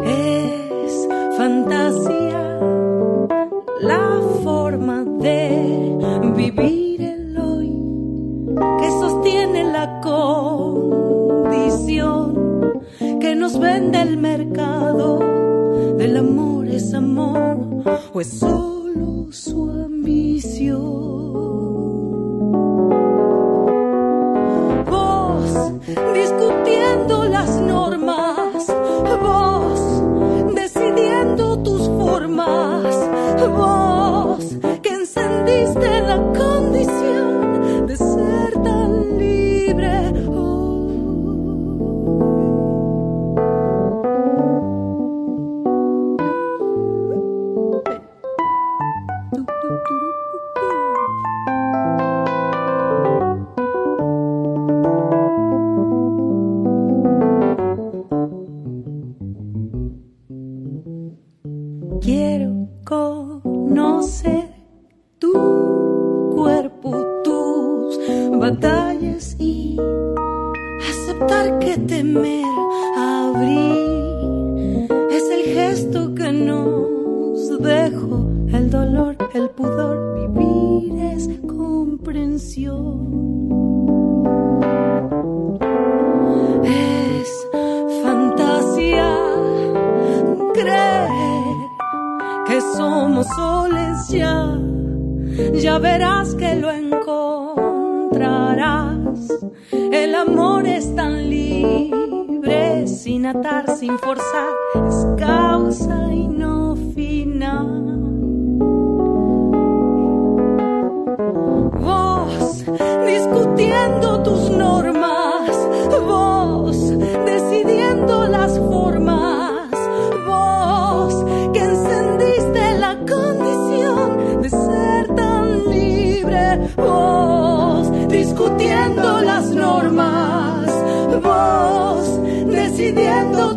Es 0.06 1.08
fantasía 1.38 2.60
la 3.82 4.22
forma 4.44 5.04
de 5.04 5.98
vivir 6.36 6.81
la 9.82 10.00
que 13.20 13.36
nos 13.36 13.60
vende 13.60 14.00
el 14.00 14.18
mercado 14.18 15.20
del 15.98 16.18
amor 16.18 16.68
es 16.68 16.94
amor 16.94 17.58
o 18.14 18.22
es 18.22 18.40
solo 18.40 19.32
su 19.32 19.72
ambición. 19.72 20.82
Vos 24.88 25.74
discutiendo 26.14 27.26
las 27.26 27.50
normas, 27.62 28.21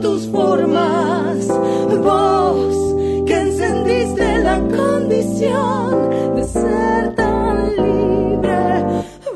tus 0.01 0.29
formas, 0.29 1.49
vos 1.49 3.25
que 3.27 3.41
encendiste 3.41 4.39
la 4.41 4.61
condición 4.61 6.37
de 6.37 6.45
ser 6.45 7.15
tan 7.15 7.71
libre, 7.75 8.85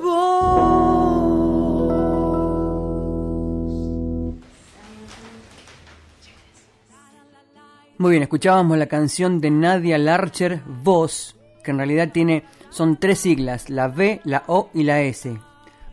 vos. 0.03 1.09
Muy 7.97 8.11
bien, 8.11 8.23
escuchábamos 8.23 8.77
la 8.77 8.87
canción 8.87 9.41
de 9.41 9.51
Nadia 9.51 9.97
Larcher, 9.97 10.61
Voz, 10.83 11.35
que 11.65 11.71
en 11.71 11.79
realidad 11.79 12.11
tiene, 12.13 12.45
son 12.69 12.99
tres 12.99 13.21
siglas, 13.21 13.71
la 13.71 13.89
V, 13.89 14.21
la 14.25 14.45
O 14.49 14.69
y 14.75 14.83
la 14.83 15.01
S. 15.01 15.35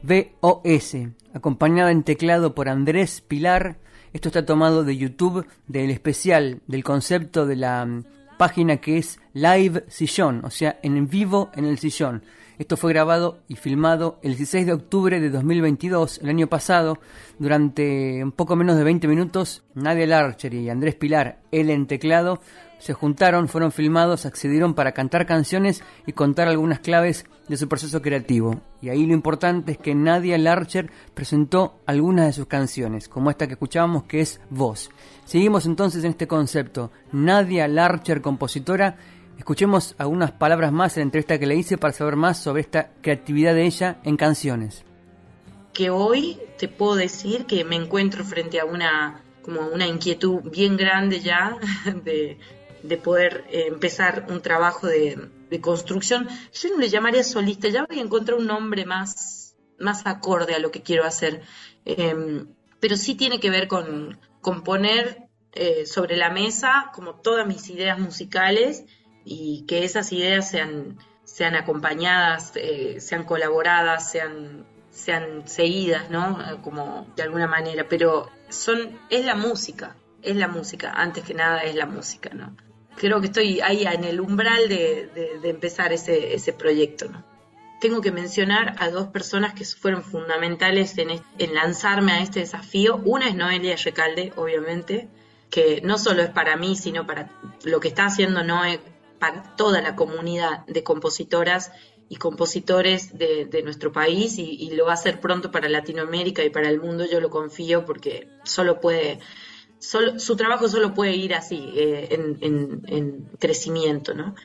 V-O-S, 0.04 1.10
acompañada 1.34 1.92
en 1.92 2.04
teclado 2.04 2.54
por 2.54 2.70
Andrés 2.70 3.22
Pilar. 3.22 3.78
Esto 4.16 4.30
está 4.30 4.46
tomado 4.46 4.86
de 4.86 4.96
YouTube, 4.96 5.46
del 5.68 5.92
especial, 5.92 6.62
del 6.68 6.86
concepto 6.86 7.46
de 7.46 7.58
la 7.58 7.86
mm, 7.86 8.06
página 8.38 8.78
que 8.78 8.98
es 8.98 9.20
Live 9.34 9.84
Sillón, 9.90 10.46
o 10.46 10.50
sea, 10.50 10.80
en 10.84 11.10
vivo 11.10 11.50
en 11.54 11.66
el 11.66 11.78
sillón. 11.80 12.24
Esto 12.58 12.78
fue 12.78 12.94
grabado 12.94 13.40
y 13.50 13.58
filmado 13.58 14.18
el 14.22 14.38
16 14.38 14.68
de 14.68 14.72
octubre 14.72 15.20
de 15.20 15.30
2022, 15.30 16.20
el 16.20 16.30
año 16.30 16.48
pasado, 16.48 16.98
durante 17.40 18.24
un 18.24 18.32
poco 18.32 18.56
menos 18.56 18.78
de 18.78 18.86
20 18.86 19.06
minutos. 19.10 19.66
Nadia 19.74 20.08
Larcher 20.08 20.54
y 20.54 20.70
Andrés 20.70 20.96
Pilar, 20.96 21.42
él 21.52 21.70
en 21.70 21.86
teclado, 21.86 22.40
se 22.80 22.94
juntaron, 22.94 23.48
fueron 23.48 23.72
filmados, 23.72 24.26
accedieron 24.26 24.74
para 24.74 24.94
cantar 24.94 25.26
canciones 25.26 25.84
y 26.06 26.14
contar 26.14 26.48
algunas 26.48 26.80
claves 26.80 27.26
de 27.48 27.58
su 27.58 27.68
proceso 27.68 28.02
creativo. 28.02 28.62
Y 28.82 28.90
ahí 28.90 29.06
lo 29.06 29.14
importante 29.14 29.74
es 29.74 29.78
que 29.78 29.96
Nadia 29.96 30.38
Larcher 30.38 30.92
presentó 31.14 31.80
algunas 31.86 32.28
de 32.28 32.34
sus 32.34 32.48
canciones, 32.48 33.08
como 33.08 33.30
esta 33.30 33.48
que 33.48 33.54
escuchábamos 33.54 34.04
que 34.04 34.22
es 34.22 34.40
Voz. 34.50 34.90
Seguimos 35.26 35.66
entonces 35.66 36.04
en 36.04 36.12
este 36.12 36.28
concepto. 36.28 36.92
Nadia 37.12 37.68
Larcher, 37.68 38.22
compositora, 38.22 38.98
Escuchemos 39.38 39.96
algunas 39.98 40.32
palabras 40.32 40.72
más 40.72 40.96
en 40.96 41.02
la 41.02 41.06
entrevista 41.06 41.38
que 41.38 41.46
le 41.46 41.56
hice 41.56 41.78
para 41.78 41.94
saber 41.94 42.16
más 42.16 42.42
sobre 42.42 42.62
esta 42.62 42.92
creatividad 43.02 43.54
de 43.54 43.66
ella 43.66 43.98
en 44.04 44.18
canciones. 44.18 44.84
que 45.74 45.90
hoy 45.90 46.40
te 46.58 46.70
puedo 46.70 46.96
decir 46.96 47.46
que 47.46 47.66
me 47.66 47.76
encuentro 47.76 48.24
frente 48.24 48.62
a 48.62 48.66
una 48.66 49.22
como 49.42 49.60
una 49.68 49.86
inquietud 49.86 50.42
bien 50.50 50.78
grande 50.78 51.20
ya 51.20 51.58
de, 52.04 52.40
de 52.88 52.98
poder 52.98 53.46
eh, 53.50 53.66
empezar 53.68 54.26
un 54.30 54.42
trabajo 54.42 54.88
de, 54.88 55.30
construcción. 55.62 56.28
Yo 56.52 56.70
no 56.70 56.80
le 56.80 56.90
llamaría 56.90 57.24
solista, 57.24 57.70
ya 57.70 57.86
voy 57.86 58.00
a 58.00 58.02
encontrar 58.02 58.38
un 58.38 58.46
nombre 58.46 58.86
más, 58.86 59.56
más 59.80 60.06
acorde 60.06 60.54
a 60.54 60.60
lo 60.60 60.70
que 60.70 60.82
quiero 60.82 61.06
hacer. 61.06 61.44
Eh, 61.86 62.46
pero 62.82 62.98
sí 62.98 63.16
tiene 63.16 63.40
que 63.40 63.50
ver 63.50 63.70
con, 63.70 64.20
con 64.42 64.64
poner 64.64 65.30
eh, 65.54 65.86
sobre 65.86 66.18
la 66.18 66.30
mesa 66.30 66.92
como 66.94 67.16
todas 67.16 67.48
mis 67.48 67.70
ideas 67.70 67.98
musicales 67.98 68.84
y 69.24 69.66
que 69.66 69.86
esas 69.86 70.12
ideas 70.12 70.50
sean, 70.50 70.98
sean 71.24 71.56
acompañadas, 71.56 72.52
eh, 72.56 73.00
sean 73.00 73.24
colaboradas, 73.24 74.12
sean, 74.12 74.68
sean 74.92 75.48
seguidas, 75.48 76.10
¿no? 76.12 76.62
Como 76.62 77.08
de 77.16 77.24
alguna 77.24 77.48
manera, 77.48 77.88
pero 77.88 78.30
son, 78.50 79.00
es 79.10 79.26
la 79.26 79.36
música, 79.36 79.96
es 80.22 80.36
la 80.36 80.50
música, 80.50 80.92
antes 80.92 81.24
que 81.24 81.34
nada 81.34 81.64
es 81.64 81.74
la 81.74 81.86
música, 81.86 82.32
¿no? 82.34 82.56
Creo 82.98 83.20
que 83.20 83.28
estoy 83.28 83.60
ahí 83.62 83.86
en 83.86 84.04
el 84.04 84.22
umbral 84.22 84.70
de, 84.70 85.10
empezar 85.44 85.92
ese, 85.94 86.34
ese 86.34 86.54
proyecto. 86.54 87.10
Tengo 87.82 88.02
que 88.02 88.12
mencionar 88.12 88.76
a 88.80 88.90
dos 88.90 89.08
personas 89.08 89.54
que 89.54 89.66
fueron 89.66 90.02
fundamentales 90.02 90.98
en, 90.98 91.22
lanzarme 91.54 92.14
a 92.14 92.22
este 92.22 92.40
desafío. 92.40 93.02
Una 93.04 93.28
es 93.28 93.36
Noelia 93.36 93.76
Recalde, 93.76 94.32
obviamente, 94.38 95.10
que 95.50 95.82
no 95.82 95.98
solo 95.98 96.24
es 96.24 96.30
para 96.30 96.56
mí, 96.56 96.76
sino 96.76 97.06
para 97.06 97.30
lo 97.64 97.80
que 97.80 97.90
está 97.90 98.06
haciendo 98.06 98.44
Noé, 98.44 98.80
para 99.20 99.56
toda 99.56 99.82
la 99.82 99.96
comunidad 99.96 100.66
de 100.68 100.84
compositoras 100.84 101.72
y 102.08 102.16
compositores 102.16 103.18
de, 103.18 103.62
nuestro 103.64 103.92
país 103.92 104.38
y 104.38 104.70
lo 104.72 104.86
va 104.86 104.92
a 104.92 104.96
hacer 104.96 105.20
pronto 105.20 105.52
para 105.52 105.68
Latinoamérica 105.68 106.44
y 106.44 106.50
para 106.50 106.70
el 106.70 106.80
mundo, 106.80 107.06
yo 107.06 107.20
lo 107.20 107.30
confío 107.30 107.86
porque 107.86 108.28
solo 108.44 108.80
puede, 108.80 109.20
su 110.18 110.36
trabajo 110.36 110.68
solo 110.68 110.94
puede 110.94 111.16
ir 111.16 111.34
así, 111.34 111.72
eh, 111.76 112.08
en, 112.12 112.38
en- 112.42 112.82
en 112.88 113.30
crecimiento, 113.40 114.14
¿no? 114.14 114.36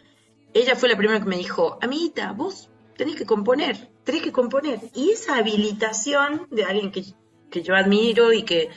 Ella 0.55 0.75
fue 0.77 0.89
la 0.89 0.97
primera 0.97 1.21
que 1.21 1.27
me 1.29 1.37
dijo, 1.37 1.79
amiguita, 1.81 2.33
vos 2.33 2.69
tenés 2.97 3.17
que 3.17 3.25
componer, 3.25 3.89
tenés 4.05 4.23
que 4.23 4.33
componer. 4.33 4.81
Y 4.95 5.11
esa 5.11 5.37
habilitación 5.37 6.47
de 6.51 6.65
alguien 6.65 6.91
que, 6.91 7.05
que 7.51 7.63
yo 7.63 7.75
admiro 7.77 8.33
y 8.33 8.43
que, 8.43 8.69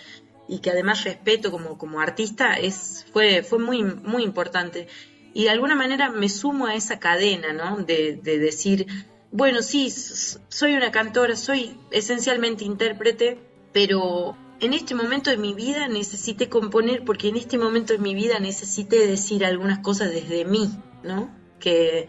y 0.47 0.59
que 0.59 0.69
además 0.69 1.03
respeto 1.03 1.51
como, 1.51 1.77
como 1.77 1.99
artista 1.99 2.53
es, 2.55 3.05
fue, 3.11 3.43
fue 3.43 3.59
muy, 3.59 3.83
muy 3.83 4.23
importante. 4.23 4.87
Y 5.33 5.45
de 5.45 5.49
alguna 5.49 5.75
manera 5.75 6.11
me 6.11 6.29
sumo 6.29 6.67
a 6.67 6.75
esa 6.75 6.99
cadena, 6.99 7.53
¿no? 7.53 7.77
De, 7.77 8.17
de 8.21 8.37
decir, 8.37 8.85
bueno, 9.31 9.63
sí, 9.63 9.89
soy 9.89 10.75
una 10.75 10.91
cantora, 10.91 11.35
soy 11.35 11.75
esencialmente 11.89 12.63
intérprete, 12.65 13.39
pero 13.73 14.37
en 14.65 14.73
este 14.73 14.95
momento 14.95 15.29
de 15.29 15.37
mi 15.37 15.53
vida 15.53 15.87
necesité 15.87 16.49
componer 16.49 17.03
porque 17.05 17.27
en 17.29 17.37
este 17.37 17.57
momento 17.57 17.93
de 17.93 17.99
mi 17.99 18.15
vida 18.15 18.39
necesité 18.39 19.05
decir 19.07 19.45
algunas 19.45 19.79
cosas 19.79 20.11
desde 20.11 20.45
mí, 20.45 20.69
¿no? 21.03 21.33
Que, 21.59 22.07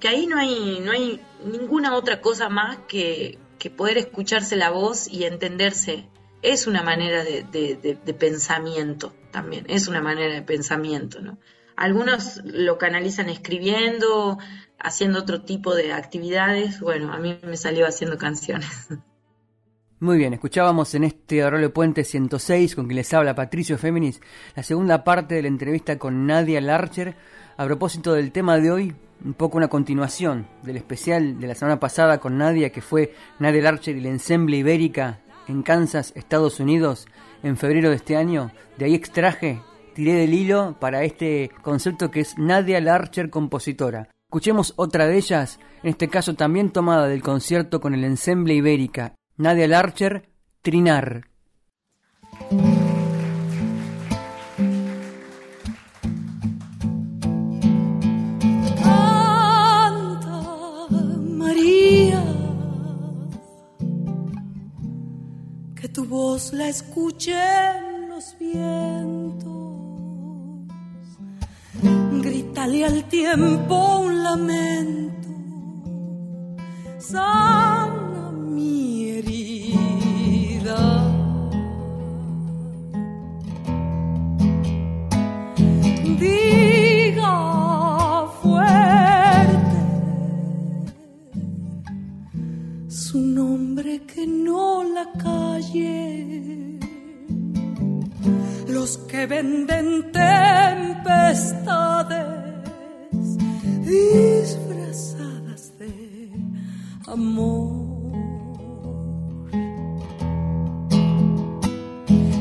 que 0.00 0.08
ahí 0.08 0.26
no 0.26 0.38
hay, 0.38 0.80
no 0.80 0.92
hay 0.92 1.20
ninguna 1.44 1.94
otra 1.94 2.20
cosa 2.20 2.48
más 2.48 2.78
que, 2.88 3.38
que 3.58 3.70
poder 3.70 3.98
escucharse 3.98 4.56
la 4.56 4.70
voz 4.70 5.08
y 5.08 5.24
entenderse. 5.24 6.08
Es 6.42 6.66
una 6.66 6.82
manera 6.82 7.24
de, 7.24 7.42
de- 7.42 7.74
de- 7.76 7.94
de 7.96 8.14
pensamiento 8.14 9.12
también, 9.32 9.64
es 9.68 9.88
una 9.88 10.00
manera 10.00 10.32
de 10.34 10.42
pensamiento, 10.42 11.20
¿no? 11.20 11.38
Algunos 11.76 12.40
lo 12.44 12.76
canalizan 12.78 13.28
escribiendo, 13.28 14.38
haciendo 14.78 15.20
otro 15.20 15.42
tipo 15.42 15.74
de 15.74 15.92
actividades. 15.92 16.80
Bueno, 16.80 17.12
a 17.12 17.18
mí 17.18 17.38
me 17.44 17.56
salió 17.56 17.86
haciendo 17.86 18.18
canciones. 18.18 18.68
Muy 20.00 20.16
bien, 20.16 20.32
escuchábamos 20.32 20.94
en 20.94 21.02
este 21.02 21.42
Arroyo 21.42 21.72
Puente 21.72 22.04
106 22.04 22.76
con 22.76 22.86
quien 22.86 22.98
les 22.98 23.12
habla 23.12 23.34
Patricio 23.34 23.76
Féminis 23.78 24.20
la 24.54 24.62
segunda 24.62 25.02
parte 25.02 25.34
de 25.34 25.42
la 25.42 25.48
entrevista 25.48 25.98
con 25.98 26.24
Nadia 26.24 26.60
Larcher 26.60 27.16
a 27.56 27.64
propósito 27.64 28.12
del 28.12 28.30
tema 28.30 28.58
de 28.58 28.70
hoy, 28.70 28.94
un 29.24 29.34
poco 29.34 29.56
una 29.56 29.66
continuación 29.66 30.46
del 30.62 30.76
especial 30.76 31.40
de 31.40 31.48
la 31.48 31.56
semana 31.56 31.80
pasada 31.80 32.18
con 32.18 32.38
Nadia 32.38 32.70
que 32.70 32.80
fue 32.80 33.12
Nadia 33.40 33.60
Larcher 33.60 33.96
y 33.96 34.00
la 34.00 34.10
Ensemble 34.10 34.58
Ibérica 34.58 35.18
en 35.48 35.64
Kansas, 35.64 36.12
Estados 36.14 36.60
Unidos, 36.60 37.08
en 37.42 37.56
febrero 37.56 37.90
de 37.90 37.96
este 37.96 38.16
año. 38.16 38.52
De 38.76 38.84
ahí 38.84 38.94
extraje, 38.94 39.60
tiré 39.94 40.12
del 40.12 40.32
hilo 40.32 40.76
para 40.78 41.02
este 41.02 41.50
concepto 41.62 42.12
que 42.12 42.20
es 42.20 42.38
Nadia 42.38 42.80
Larcher 42.80 43.30
compositora. 43.30 44.08
Escuchemos 44.28 44.74
otra 44.76 45.08
de 45.08 45.16
ellas, 45.16 45.58
en 45.82 45.88
este 45.90 46.06
caso 46.06 46.34
también 46.34 46.70
tomada 46.70 47.08
del 47.08 47.22
concierto 47.22 47.80
con 47.80 47.94
el 47.94 48.04
Ensemble 48.04 48.54
Ibérica, 48.54 49.14
Nadia 49.38 49.68
Larcher, 49.68 50.28
Trinar. 50.62 51.28
Canta, 58.82 60.42
María, 61.20 62.24
que 65.76 65.88
tu 65.88 66.04
voz 66.04 66.52
la 66.52 66.68
escuchen 66.68 68.08
los 68.08 68.36
vientos. 68.40 69.46
Grítale 72.24 72.84
al 72.84 73.04
tiempo 73.04 74.00
un 74.00 74.20
lamento, 74.24 75.28
Los 98.68 98.96
que 99.06 99.26
venden 99.26 100.10
tempestades 100.12 100.56
disfrazadas 103.84 105.72
de 105.78 106.30
amor. 107.06 107.86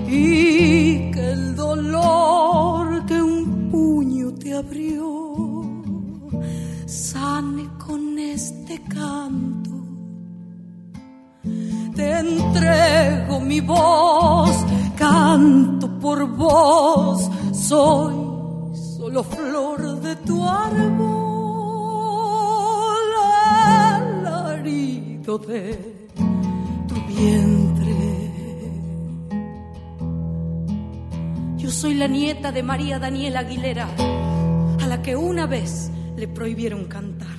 Y 0.08 1.12
que 1.12 1.32
el 1.34 1.56
dolor 1.56 3.06
de 3.08 3.22
un 3.22 3.70
puño 3.70 4.34
te 4.36 4.54
abrió, 4.54 5.36
sane 6.86 7.68
con 7.78 8.18
este 8.20 8.82
canto 8.84 9.57
te 11.98 12.20
entrego 12.20 13.40
mi 13.40 13.60
voz, 13.60 14.56
canto 14.96 15.90
por 16.00 16.28
vos, 16.28 17.28
soy 17.52 18.14
solo 18.76 19.24
flor 19.24 20.00
de 20.02 20.16
tu 20.18 20.48
árbol, 20.48 21.08
alarido 23.66 25.40
de 25.40 26.06
tu 26.88 26.96
vientre. 27.08 27.96
Yo 31.58 31.72
soy 31.72 31.96
la 31.96 32.06
nieta 32.06 32.52
de 32.52 32.62
María 32.62 33.00
Daniela 33.00 33.40
Aguilera, 33.40 33.88
a 34.84 34.86
la 34.86 35.02
que 35.02 35.16
una 35.16 35.48
vez 35.48 35.90
le 36.16 36.28
prohibieron 36.28 36.86
cantar. 36.86 37.38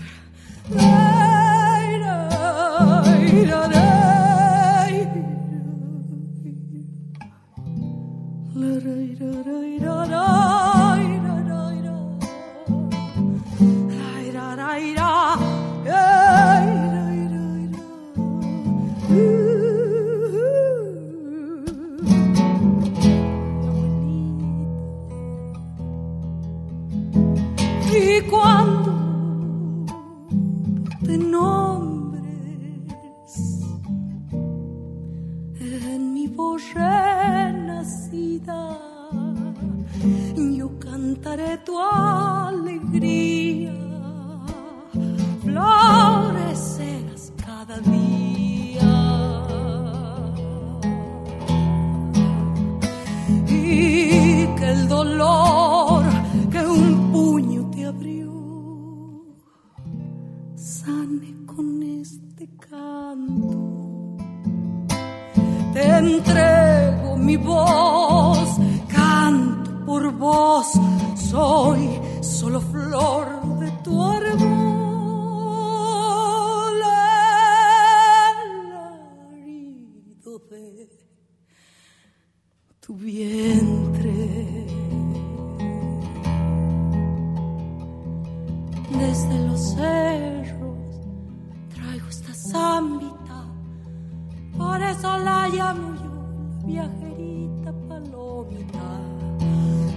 Viajerita 96.69 97.71
palomita. 97.89 98.87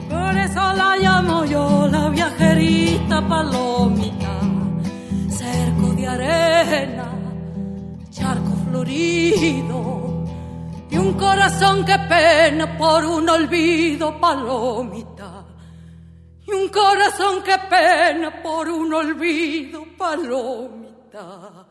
Por 0.10 0.34
eso 0.46 0.64
la 0.82 0.98
llamo 1.04 1.46
yo 1.46 1.88
la 1.88 2.10
viajerita 2.10 3.18
palomita. 3.28 4.34
Cerco 5.40 5.88
de 5.98 6.08
arena, 6.08 7.08
charco 8.10 8.54
florido 8.66 9.80
y 10.90 10.98
un 10.98 11.14
corazón 11.14 11.86
que 11.86 11.98
pena 12.14 12.78
por 12.78 13.06
un 13.06 13.30
olvido 13.30 14.20
palomita. 14.20 15.46
Y 16.48 16.52
un 16.52 16.70
corazón 16.70 17.44
que 17.44 17.58
pena 17.70 18.42
por 18.42 18.70
un 18.70 18.94
olvido 18.94 19.86
palomita. 19.98 21.71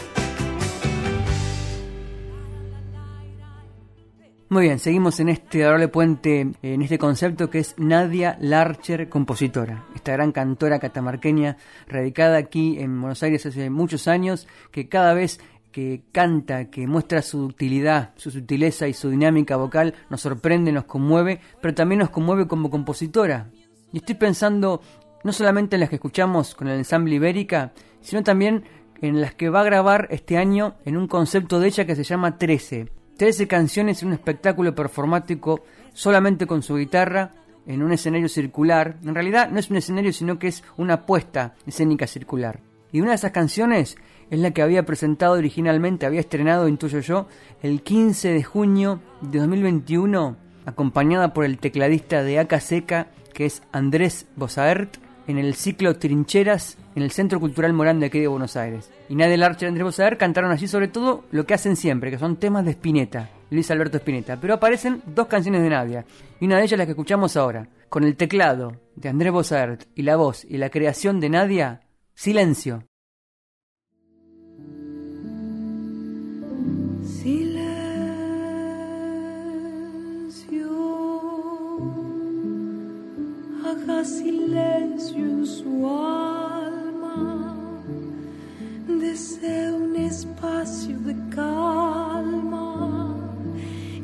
Muy 4.51 4.63
bien, 4.63 4.79
seguimos 4.79 5.17
en 5.21 5.29
este 5.29 5.63
adorable 5.63 5.87
puente, 5.87 6.51
en 6.61 6.81
este 6.81 6.97
concepto 6.97 7.49
que 7.49 7.59
es 7.59 7.73
Nadia 7.77 8.37
Larcher, 8.41 9.07
compositora. 9.07 9.85
Esta 9.95 10.11
gran 10.11 10.33
cantora 10.33 10.77
catamarqueña, 10.77 11.55
radicada 11.87 12.35
aquí 12.35 12.77
en 12.77 12.99
Buenos 12.99 13.23
Aires 13.23 13.45
hace 13.45 13.69
muchos 13.69 14.09
años, 14.09 14.49
que 14.71 14.89
cada 14.89 15.13
vez 15.13 15.39
que 15.71 16.03
canta, 16.11 16.69
que 16.69 16.85
muestra 16.85 17.21
su 17.21 17.45
utilidad, 17.45 18.11
su 18.17 18.29
sutileza 18.29 18.89
y 18.89 18.93
su 18.93 19.09
dinámica 19.09 19.55
vocal, 19.55 19.93
nos 20.09 20.19
sorprende, 20.19 20.73
nos 20.73 20.83
conmueve, 20.83 21.39
pero 21.61 21.73
también 21.73 21.99
nos 21.99 22.09
conmueve 22.09 22.45
como 22.45 22.69
compositora. 22.69 23.49
Y 23.93 23.99
estoy 23.99 24.15
pensando 24.15 24.81
no 25.23 25.31
solamente 25.31 25.77
en 25.77 25.79
las 25.79 25.87
que 25.87 25.95
escuchamos 25.95 26.55
con 26.55 26.67
el 26.67 26.77
ensamble 26.77 27.15
Ibérica, 27.15 27.71
sino 28.01 28.21
también 28.21 28.65
en 29.01 29.21
las 29.21 29.33
que 29.33 29.47
va 29.47 29.61
a 29.61 29.63
grabar 29.63 30.09
este 30.11 30.37
año 30.37 30.75
en 30.83 30.97
un 30.97 31.07
concepto 31.07 31.61
de 31.61 31.67
ella 31.67 31.85
que 31.85 31.95
se 31.95 32.03
llama 32.03 32.37
13. 32.37 32.99
13 33.21 33.47
canciones 33.47 34.01
en 34.01 34.07
un 34.07 34.13
espectáculo 34.15 34.73
performático 34.73 35.63
solamente 35.93 36.47
con 36.47 36.63
su 36.63 36.75
guitarra 36.75 37.29
en 37.67 37.83
un 37.83 37.91
escenario 37.91 38.27
circular. 38.27 38.97
En 39.05 39.13
realidad 39.13 39.51
no 39.51 39.59
es 39.59 39.69
un 39.69 39.75
escenario, 39.75 40.11
sino 40.11 40.39
que 40.39 40.47
es 40.47 40.63
una 40.75 41.05
puesta 41.05 41.53
escénica 41.67 42.07
circular. 42.07 42.61
Y 42.91 42.99
una 42.99 43.11
de 43.11 43.17
esas 43.17 43.29
canciones 43.29 43.95
es 44.31 44.39
la 44.39 44.49
que 44.49 44.63
había 44.63 44.87
presentado 44.87 45.33
originalmente, 45.33 46.07
había 46.07 46.19
estrenado, 46.19 46.67
intuyo 46.67 46.99
yo, 46.99 47.27
el 47.61 47.83
15 47.83 48.33
de 48.33 48.41
junio 48.41 49.01
de 49.21 49.37
2021, 49.37 50.35
acompañada 50.65 51.31
por 51.31 51.45
el 51.45 51.59
tecladista 51.59 52.23
de 52.23 52.39
Aca 52.39 52.59
Seca, 52.59 53.09
que 53.35 53.45
es 53.45 53.61
Andrés 53.71 54.25
Bosaert, 54.35 54.97
en 55.27 55.37
el 55.37 55.53
ciclo 55.53 55.95
Trincheras 55.97 56.75
en 56.95 57.03
el 57.03 57.11
Centro 57.11 57.39
Cultural 57.39 57.73
Morán 57.73 57.99
de 57.99 58.07
aquí 58.07 58.19
de 58.19 58.27
Buenos 58.27 58.55
Aires. 58.57 58.89
Y 59.09 59.15
Nadia 59.15 59.37
Larcher 59.37 59.67
y 59.67 59.69
Andrés 59.69 59.85
Bosaert 59.85 60.19
cantaron 60.19 60.51
allí 60.51 60.67
sobre 60.67 60.87
todo 60.87 61.23
lo 61.31 61.45
que 61.45 61.53
hacen 61.53 61.75
siempre, 61.75 62.11
que 62.11 62.17
son 62.17 62.37
temas 62.37 62.65
de 62.65 62.71
Spinetta, 62.71 63.29
Luis 63.49 63.69
Alberto 63.71 63.97
Spinetta. 63.97 64.37
Pero 64.39 64.55
aparecen 64.55 65.01
dos 65.05 65.27
canciones 65.27 65.61
de 65.61 65.69
Nadia, 65.69 66.05
y 66.39 66.45
una 66.45 66.57
de 66.57 66.63
ellas 66.63 66.77
la 66.77 66.85
que 66.85 66.91
escuchamos 66.91 67.37
ahora, 67.37 67.67
con 67.89 68.03
el 68.03 68.15
teclado 68.15 68.73
de 68.95 69.09
Andrés 69.09 69.31
Bosaert 69.31 69.83
y 69.95 70.03
la 70.03 70.15
voz 70.15 70.45
y 70.45 70.57
la 70.57 70.69
creación 70.69 71.19
de 71.19 71.29
Nadia, 71.29 71.81
Silencio. 72.13 72.83
Silencio, 77.03 77.71
haga 83.65 84.03
silencio 84.05 85.17
en 85.17 85.45
su 85.47 85.87
desea 89.01 89.73
un 89.73 89.95
espacio 89.95 90.95
de 90.99 91.15
calma 91.35 93.15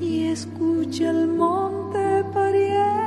y 0.01 0.25
escucha 0.25 1.12
el 1.12 1.27
monte 1.27 2.23
pariendo 2.33 3.07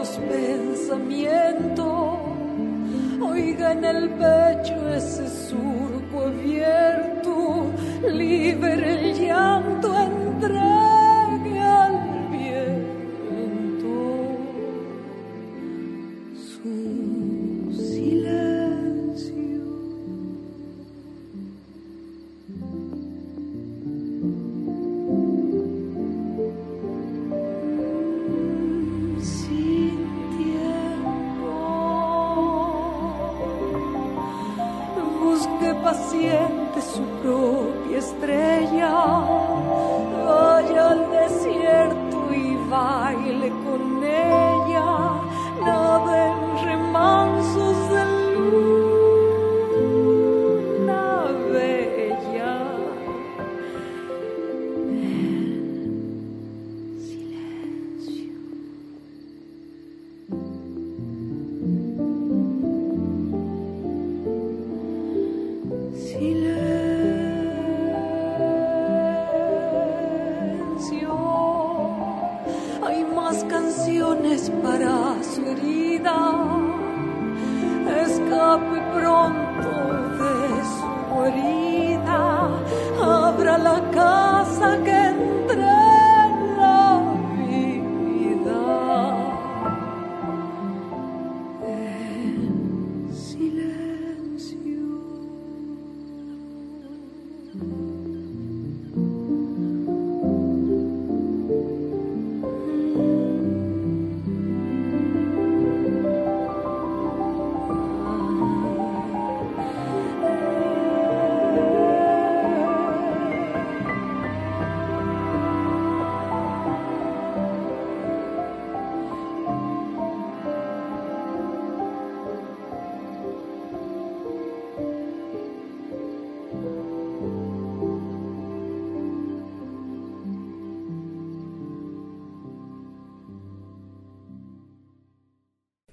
los 0.00 0.18
pensamientos. 0.30 1.86
Oiga 3.20 3.72
en 3.72 3.84
el 3.84 4.08
pecho 4.10 4.88
ese 4.88 5.28
surco 5.28 6.22
abierto, 6.22 7.66
libre 8.10 8.72
el 8.92 9.14
llanto 9.14 9.88
entre. 9.94 10.79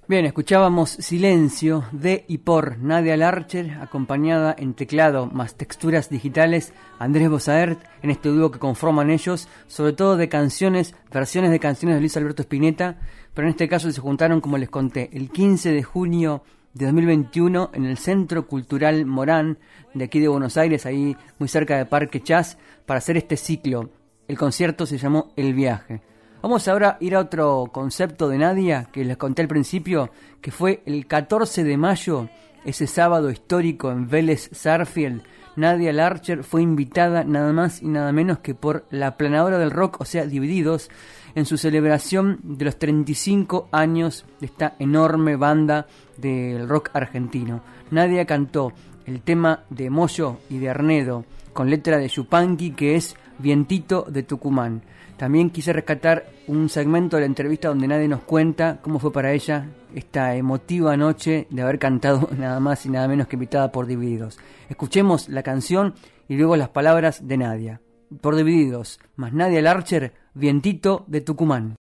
Bien, 0.10 0.24
escuchábamos 0.26 0.91
Silencio 0.91 1.84
de 1.91 2.24
y 2.30 2.38
por 2.38 2.78
Nadia 2.78 3.17
Larcher, 3.17 3.72
acompañada 3.82 4.56
en 4.58 4.74
teclado 4.74 5.28
más 5.28 5.56
texturas 5.56 6.10
digitales 6.10 6.72
Andrés 6.98 7.30
Bosaert, 7.30 7.78
en 8.02 8.12
este 8.12 8.30
dúo 8.30 8.50
que 8.50 8.58
conforman 8.58 9.10
ellos, 9.10 9.50
sobre 9.67 9.91
todo 9.91 10.15
de 10.15 10.30
canciones, 10.30 10.96
versiones 11.12 11.52
de 11.52 11.60
canciones 11.60 11.98
de 11.98 12.00
Luis 12.00 12.15
Alberto 12.15 12.43
Spinetta, 12.43 12.96
pero 13.34 13.50
en 13.50 13.52
este 13.52 13.67
caso 13.67 13.91
se 13.91 14.00
juntaron, 14.00 14.39
como 14.39 14.58
les 14.58 14.70
conté, 14.70 15.10
el 15.12 15.30
15 15.30 15.74
de 15.74 15.84
junio 15.84 16.41
de 16.74 16.86
2021 16.86 17.72
en 17.74 17.84
el 17.84 17.98
Centro 17.98 18.48
Cultural 18.48 19.06
Morán 19.06 19.58
de 19.93 20.06
aquí 20.06 20.22
de 20.22 20.30
Buenos 20.30 20.56
Aires, 20.56 20.86
ahí 20.86 21.17
muy 21.38 21.50
cerca 21.50 21.78
de 21.78 21.86
Parque 21.86 22.24
Chas, 22.24 22.58
para 22.86 22.99
hacer 22.99 23.18
este 23.18 23.36
ciclo. 23.36 23.89
El 24.30 24.38
concierto 24.38 24.86
se 24.86 24.97
llamó 24.97 25.34
El 25.36 25.53
Viaje. 25.53 26.01
Vamos 26.42 26.68
ahora 26.68 26.90
a 26.90 26.98
ir 27.04 27.16
a 27.16 27.20
otro 27.20 27.70
concepto 27.72 28.30
de 28.30 28.38
Nadia 28.38 28.90
que 28.92 29.04
les 29.04 29.18
conté 29.18 29.42
al 29.42 29.48
principio, 29.48 30.12
que 30.40 30.52
fue 30.52 30.84
el 30.86 31.08
14 31.08 31.64
de 31.64 31.78
mayo, 31.78 32.30
ese 32.64 32.86
sábado 32.86 33.32
histórico 33.32 33.92
en 33.92 34.08
Vélez 34.08 34.50
Sarfield. 34.52 35.24
Nadia 35.56 35.92
Larcher 35.92 36.44
fue 36.44 36.62
invitada 36.62 37.24
nada 37.24 37.52
más 37.54 37.82
y 37.82 37.88
nada 37.88 38.12
menos 38.12 38.38
que 38.40 38.54
por 38.54 38.86
la 38.92 39.18
planadora 39.18 39.58
del 39.58 39.72
rock, 39.72 40.00
o 40.00 40.06
sea, 40.06 40.28
Divididos, 40.28 40.92
en 41.34 41.46
su 41.46 41.58
celebración 41.58 42.40
de 42.44 42.66
los 42.66 42.78
35 42.78 43.70
años 43.72 44.24
de 44.40 44.46
esta 44.46 44.76
enorme 44.78 45.38
banda 45.38 45.88
del 46.18 46.70
rock 46.70 46.92
argentino. 46.94 47.62
Nadia 47.90 48.26
cantó 48.26 48.74
el 49.08 49.22
tema 49.22 49.64
de 49.72 49.90
Moyo 49.90 50.38
y 50.52 50.60
de 50.60 50.70
Arnedo, 50.70 51.26
con 51.54 51.72
letra 51.72 51.98
de 51.98 52.10
Yupanqui, 52.10 52.72
que 52.72 52.96
es 52.96 53.16
Vientito 53.40 54.06
de 54.08 54.22
Tucumán. 54.22 54.84
También 55.18 55.49
quise 55.49 55.74
rescatar 55.74 56.26
un 56.45 56.70
segmento 56.70 57.18
de 57.18 57.22
la 57.22 57.26
entrevista 57.26 57.70
donde 57.70 57.88
nadie 57.88 58.07
nos 58.07 58.22
cuenta 58.22 58.80
cómo 58.82 58.99
fue 58.99 59.11
para 59.11 59.34
ella 59.34 59.68
esta 59.95 60.36
emotiva 60.36 60.95
noche 60.95 61.47
de 61.49 61.61
haber 61.63 61.80
cantado 61.80 62.30
nada 62.38 62.59
más 62.59 62.86
y 62.86 62.89
nada 62.89 63.07
menos 63.07 63.28
que 63.28 63.36
invitada 63.36 63.72
por 63.72 63.88
Divididos. 63.88 64.38
Escuchemos 64.70 65.28
la 65.28 65.41
canción 65.41 65.95
y 66.28 66.36
luego 66.36 66.55
las 66.55 66.70
palabras 66.70 67.28
de 67.28 67.38
Nadia. 67.38 67.82
Por 68.22 68.36
Divididos, 68.36 68.99
más 69.15 69.34
Nadia 69.34 69.61
Larcher, 69.61 70.13
Vientito 70.36 71.03
de 71.07 71.22
Tucumán. 71.22 71.76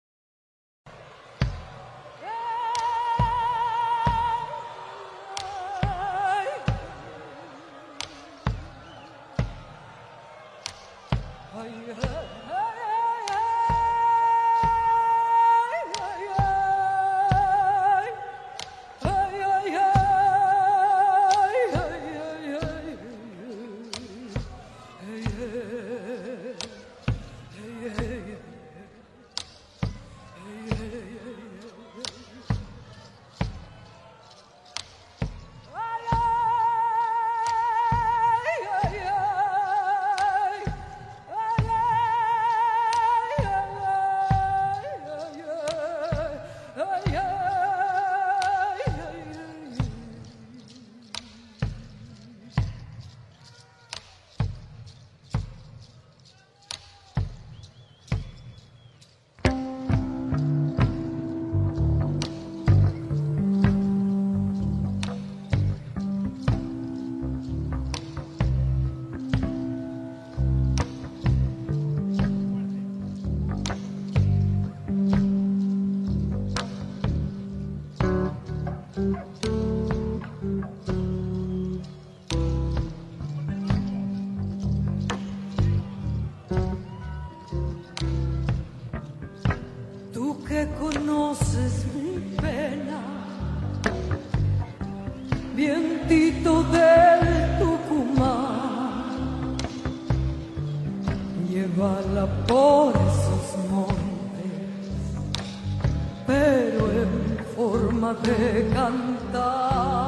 Forma 107.94 108.14
de 108.16 108.70
cantar. 108.74 110.03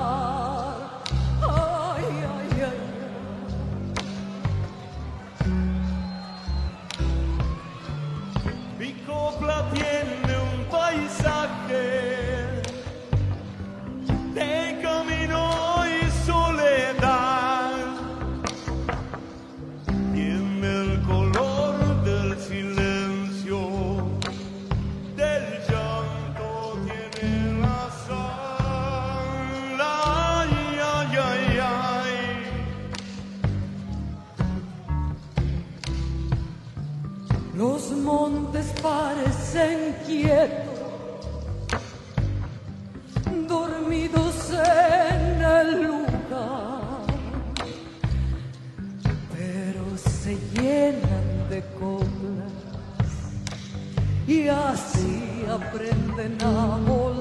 Quietos, 40.06 40.80
dormidos 43.47 44.51
en 44.51 45.41
el 45.43 45.84
lugar, 45.84 47.06
pero 49.36 49.97
se 49.97 50.38
llenan 50.53 51.49
de 51.49 51.64
coplas 51.80 52.53
y 54.28 54.47
así 54.47 55.45
aprenden 55.49 56.38
a 56.41 56.78
volar. 56.88 57.14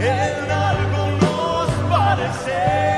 En 0.00 0.50
algo 0.50 1.10
nos 1.20 1.70
parecemos, 1.90 2.97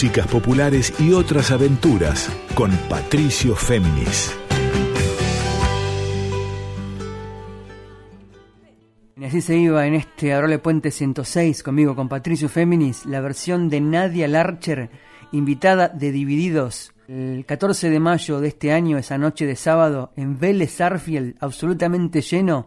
Músicas 0.00 0.28
populares 0.28 0.94
y 0.98 1.12
otras 1.12 1.50
aventuras 1.50 2.34
con 2.54 2.70
Patricio 2.88 3.54
Féminis. 3.54 4.34
Y 9.18 9.24
así 9.26 9.42
se 9.42 9.58
iba 9.58 9.86
en 9.86 9.92
este 9.92 10.32
Adorable 10.32 10.58
Puente 10.58 10.90
106 10.90 11.62
conmigo, 11.62 11.94
con 11.94 12.08
Patricio 12.08 12.48
Féminis, 12.48 13.04
la 13.04 13.20
versión 13.20 13.68
de 13.68 13.82
Nadia 13.82 14.26
Larcher, 14.26 14.88
invitada 15.32 15.88
de 15.88 16.12
Divididos. 16.12 16.94
El 17.06 17.44
14 17.44 17.90
de 17.90 18.00
mayo 18.00 18.40
de 18.40 18.48
este 18.48 18.72
año, 18.72 18.96
esa 18.96 19.18
noche 19.18 19.44
de 19.44 19.54
sábado, 19.54 20.14
en 20.16 20.38
Vélez 20.38 20.70
Sarfield, 20.76 21.36
absolutamente 21.40 22.22
lleno, 22.22 22.66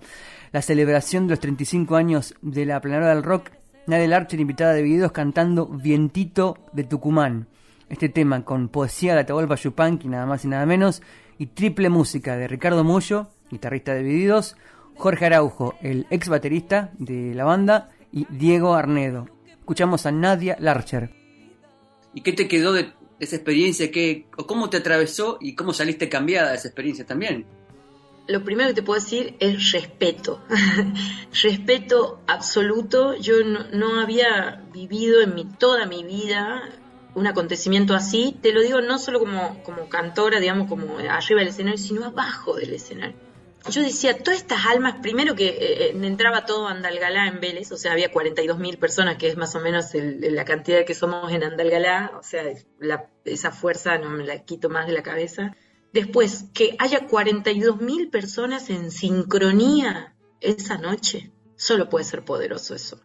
la 0.51 0.61
celebración 0.61 1.25
de 1.25 1.31
los 1.31 1.39
35 1.39 1.95
años 1.95 2.35
de 2.43 2.67
la 2.67 2.79
Planadora 2.79 3.15
del 3.15 3.23
Rock, 3.23 3.49
Nadia 3.85 4.07
Larcher 4.07 4.39
invitada 4.39 4.73
de 4.73 4.81
Divididos 4.81 5.11
cantando 5.11 5.67
Vientito 5.67 6.57
de 6.71 6.85
Tucumán. 6.85 7.47
Este 7.89 8.07
tema 8.07 8.45
con 8.45 8.69
poesía 8.69 9.13
de 9.13 9.21
Atahualpa 9.21 9.55
Yupanqui, 9.55 10.07
nada 10.07 10.25
más 10.25 10.45
y 10.45 10.47
nada 10.47 10.65
menos, 10.65 11.01
y 11.37 11.47
triple 11.47 11.89
música 11.89 12.37
de 12.37 12.47
Ricardo 12.47 12.85
Mullo, 12.85 13.27
guitarrista 13.51 13.93
de 13.93 14.03
Divididos, 14.03 14.55
Jorge 14.95 15.25
Araujo, 15.25 15.75
el 15.81 16.07
ex 16.09 16.29
baterista 16.29 16.91
de 16.97 17.33
la 17.35 17.43
banda, 17.43 17.91
y 18.13 18.25
Diego 18.29 18.73
Arnedo. 18.73 19.27
Escuchamos 19.47 20.05
a 20.05 20.11
Nadia 20.11 20.55
Larcher. 20.59 21.09
¿Y 22.13 22.21
qué 22.21 22.31
te 22.31 22.47
quedó 22.47 22.71
de 22.71 22.93
esa 23.19 23.35
experiencia? 23.35 23.91
¿Qué, 23.91 24.27
¿Cómo 24.47 24.69
te 24.69 24.77
atravesó 24.77 25.37
y 25.41 25.55
cómo 25.55 25.73
saliste 25.73 26.07
cambiada 26.07 26.51
de 26.51 26.57
esa 26.57 26.69
experiencia 26.69 27.05
también? 27.05 27.45
Lo 28.27 28.43
primero 28.43 28.69
que 28.69 28.75
te 28.75 28.83
puedo 28.83 28.99
decir 28.99 29.35
es 29.39 29.71
respeto. 29.71 30.39
respeto 31.43 32.23
absoluto. 32.27 33.15
Yo 33.15 33.35
no, 33.43 33.99
había 33.99 34.63
vivido 34.71 35.21
en 35.21 35.35
mi, 35.35 35.45
toda 35.45 35.85
mi 35.85 36.03
vida 36.03 36.61
un 37.15 37.27
acontecimiento 37.27 37.93
así. 37.93 38.39
Te 38.41 38.53
lo 38.53 38.61
digo 38.61 38.81
no 38.81 38.97
solo 38.97 39.19
como, 39.19 39.61
cantora, 39.89 40.39
digamos, 40.39 40.67
como 40.67 40.97
arriba 40.97 41.39
del 41.39 41.49
escenario, 41.49 41.77
sino 41.77 42.05
abajo 42.05 42.55
del 42.55 42.73
escenario. 42.73 43.17
Yo 43.69 43.81
decía, 43.81 44.17
todas 44.21 44.41
estas 44.41 44.65
almas, 44.65 44.95
primero 45.01 45.35
que 45.35 45.47
eh, 45.47 45.85
eh, 45.85 45.99
entraba 46.01 46.45
todo 46.45 46.67
Andalgalá 46.67 47.27
en 47.27 47.39
Vélez, 47.39 47.71
o 47.71 47.77
sea, 47.77 47.93
había 47.93 48.11
42 48.11 48.59
mil 48.59 48.77
personas, 48.77 49.15
que 49.15 49.27
es 49.29 49.37
más 49.37 49.55
o 49.55 49.61
menos 49.61 49.95
el- 49.95 50.35
la 50.35 50.43
cantidad 50.43 50.83
que 50.83 50.93
somos 50.93 51.31
en 51.31 51.43
Andalgalá, 51.45 52.11
o 52.19 52.23
sea, 52.23 52.43
la- 52.79 53.09
esa 53.23 53.51
fuerza 53.51 53.97
no 53.99 54.09
me 54.09 54.25
la 54.25 54.43
quito 54.43 54.69
más 54.69 54.85
de 54.85 54.91
la 54.93 55.01
cabeza. 55.01 55.55
Después, 55.93 56.45
que 56.55 56.75
haya 56.79 57.07
42 57.07 57.79
mil 57.79 58.09
personas 58.09 58.71
en 58.71 58.89
sincronía 58.89 60.15
esa 60.41 60.79
noche, 60.79 61.31
solo 61.55 61.87
puede 61.87 62.03
ser 62.03 62.25
poderoso 62.25 62.73
eso. 62.73 62.99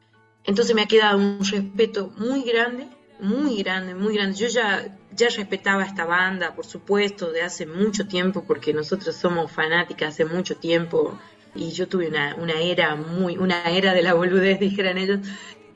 Entonces 0.45 0.75
me 0.75 0.83
ha 0.83 0.87
quedado 0.87 1.19
un 1.19 1.41
respeto 1.41 2.11
muy 2.17 2.43
grande, 2.43 2.89
muy 3.21 3.63
grande, 3.63 3.95
muy 3.95 4.15
grande. 4.15 4.39
Yo 4.39 4.49
ya, 4.49 4.99
ya 5.15 5.29
respetaba 5.29 5.85
esta 5.85 6.07
banda, 6.07 6.55
por 6.55 6.65
supuesto, 6.65 7.31
de 7.31 7.43
hace 7.43 7.67
mucho 7.67 8.09
tiempo, 8.09 8.45
porque 8.47 8.73
nosotros 8.73 9.15
somos 9.15 9.53
fanáticas 9.53 10.15
hace 10.15 10.25
mucho 10.25 10.57
tiempo. 10.57 11.19
Y 11.55 11.73
yo 11.73 11.89
tuve 11.89 12.09
una, 12.09 12.37
una 12.37 12.59
era 12.59 12.97
muy, 12.97 13.37
una 13.37 13.65
era 13.65 13.93
de 13.93 14.01
la 14.01 14.15
boludez, 14.15 14.59
dijeran 14.61 14.97
ellos. 14.97 15.21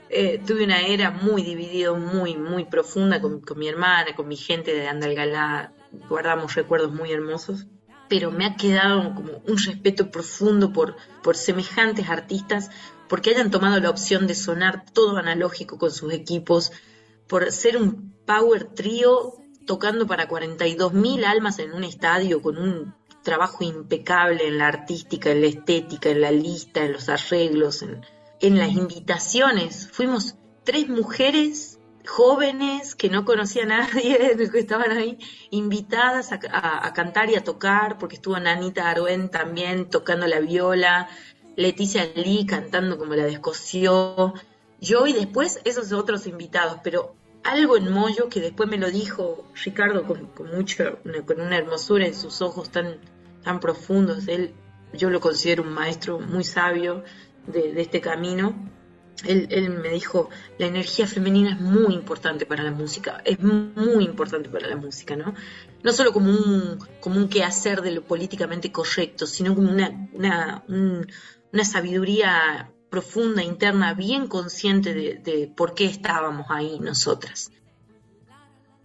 Eh, 0.08 0.40
tuve 0.46 0.64
una 0.64 0.80
era 0.80 1.10
muy 1.10 1.42
dividida, 1.42 1.92
muy, 1.92 2.36
muy 2.36 2.64
profunda 2.64 3.20
con, 3.20 3.42
con 3.42 3.58
mi 3.58 3.68
hermana, 3.68 4.14
con 4.16 4.28
mi 4.28 4.36
gente 4.36 4.72
de 4.72 4.88
Andalgalá. 4.88 5.74
Guardamos 6.08 6.54
recuerdos 6.54 6.92
muy 6.92 7.12
hermosos 7.12 7.66
pero 8.12 8.30
me 8.30 8.44
ha 8.44 8.56
quedado 8.56 9.14
como 9.14 9.38
un 9.48 9.56
respeto 9.56 10.10
profundo 10.10 10.70
por, 10.70 10.96
por 11.22 11.34
semejantes 11.34 12.10
artistas, 12.10 12.70
porque 13.08 13.30
hayan 13.30 13.50
tomado 13.50 13.80
la 13.80 13.88
opción 13.88 14.26
de 14.26 14.34
sonar 14.34 14.84
todo 14.92 15.16
analógico 15.16 15.78
con 15.78 15.90
sus 15.90 16.12
equipos, 16.12 16.72
por 17.26 17.50
ser 17.50 17.78
un 17.78 18.14
power 18.26 18.64
trío 18.64 19.32
tocando 19.66 20.06
para 20.06 20.28
42.000 20.28 21.24
almas 21.24 21.58
en 21.58 21.72
un 21.72 21.84
estadio 21.84 22.42
con 22.42 22.58
un 22.58 22.94
trabajo 23.22 23.64
impecable 23.64 24.46
en 24.46 24.58
la 24.58 24.68
artística, 24.68 25.30
en 25.30 25.40
la 25.40 25.46
estética, 25.46 26.10
en 26.10 26.20
la 26.20 26.32
lista, 26.32 26.84
en 26.84 26.92
los 26.92 27.08
arreglos, 27.08 27.82
en 28.40 28.58
las 28.58 28.72
invitaciones. 28.72 29.88
Fuimos 29.90 30.34
tres 30.64 30.86
mujeres 30.90 31.71
jóvenes 32.06 32.94
que 32.94 33.08
no 33.08 33.24
conocía 33.24 33.64
a 33.64 33.66
nadie, 33.66 34.36
que 34.52 34.58
estaban 34.58 34.90
ahí 34.92 35.18
invitadas 35.50 36.32
a, 36.32 36.92
cantar 36.92 37.30
y 37.30 37.36
a 37.36 37.44
tocar, 37.44 37.98
porque 37.98 38.16
estuvo 38.16 38.38
Nanita 38.38 38.90
Arwen 38.90 39.28
también 39.28 39.88
tocando 39.88 40.26
la 40.26 40.40
viola, 40.40 41.08
Leticia 41.56 42.04
Lee 42.14 42.46
cantando 42.46 42.98
como 42.98 43.14
la 43.14 43.24
descoció, 43.24 44.34
yo 44.80 45.06
y 45.06 45.12
después 45.12 45.60
esos 45.64 45.92
otros 45.92 46.26
invitados, 46.26 46.78
pero 46.82 47.14
algo 47.44 47.76
en 47.76 47.90
Moyo 47.92 48.28
que 48.28 48.40
después 48.40 48.68
me 48.68 48.78
lo 48.78 48.90
dijo 48.90 49.44
Ricardo 49.64 50.04
con, 50.04 50.26
con 50.26 50.48
una- 50.48 51.22
con 51.26 51.40
una 51.40 51.56
hermosura 51.56 52.06
en 52.06 52.14
sus 52.14 52.40
ojos 52.40 52.70
tan, 52.70 52.98
tan 53.42 53.60
profundos, 53.60 54.28
él, 54.28 54.54
yo 54.92 55.10
lo 55.10 55.20
considero 55.20 55.62
un 55.62 55.72
maestro 55.72 56.18
muy 56.18 56.44
sabio 56.44 57.04
de 57.46 57.80
este 57.80 58.00
camino, 58.00 58.54
él, 59.24 59.70
me 59.82 59.90
dijo, 59.90 60.30
la 60.58 60.66
energía 60.66 61.06
femenina 61.06 61.52
es 61.52 61.60
muy 61.60 61.94
importante 61.94 62.46
para 62.46 62.62
la 62.62 62.70
música, 62.72 63.20
es 63.24 63.38
muy 63.40 64.04
importante 64.04 64.48
para 64.48 64.66
la 64.66 64.76
música, 64.76 65.16
¿no? 65.16 65.34
No 65.82 65.92
solo 65.92 66.12
como 66.12 66.30
un, 66.30 66.78
como 67.00 67.16
un 67.18 67.28
quehacer 67.28 67.82
de 67.82 67.92
lo 67.92 68.02
políticamente 68.02 68.72
correcto, 68.72 69.26
sino 69.26 69.54
como 69.54 69.70
una, 69.70 70.08
una, 70.12 70.64
un- 70.68 71.06
una 71.52 71.64
sabiduría 71.64 72.70
profunda, 72.90 73.42
interna, 73.42 73.94
bien 73.94 74.26
consciente 74.26 74.92
de, 74.94 75.14
de 75.16 75.52
por 75.54 75.74
qué 75.74 75.86
estábamos 75.86 76.46
ahí 76.50 76.78
nosotras. 76.80 77.50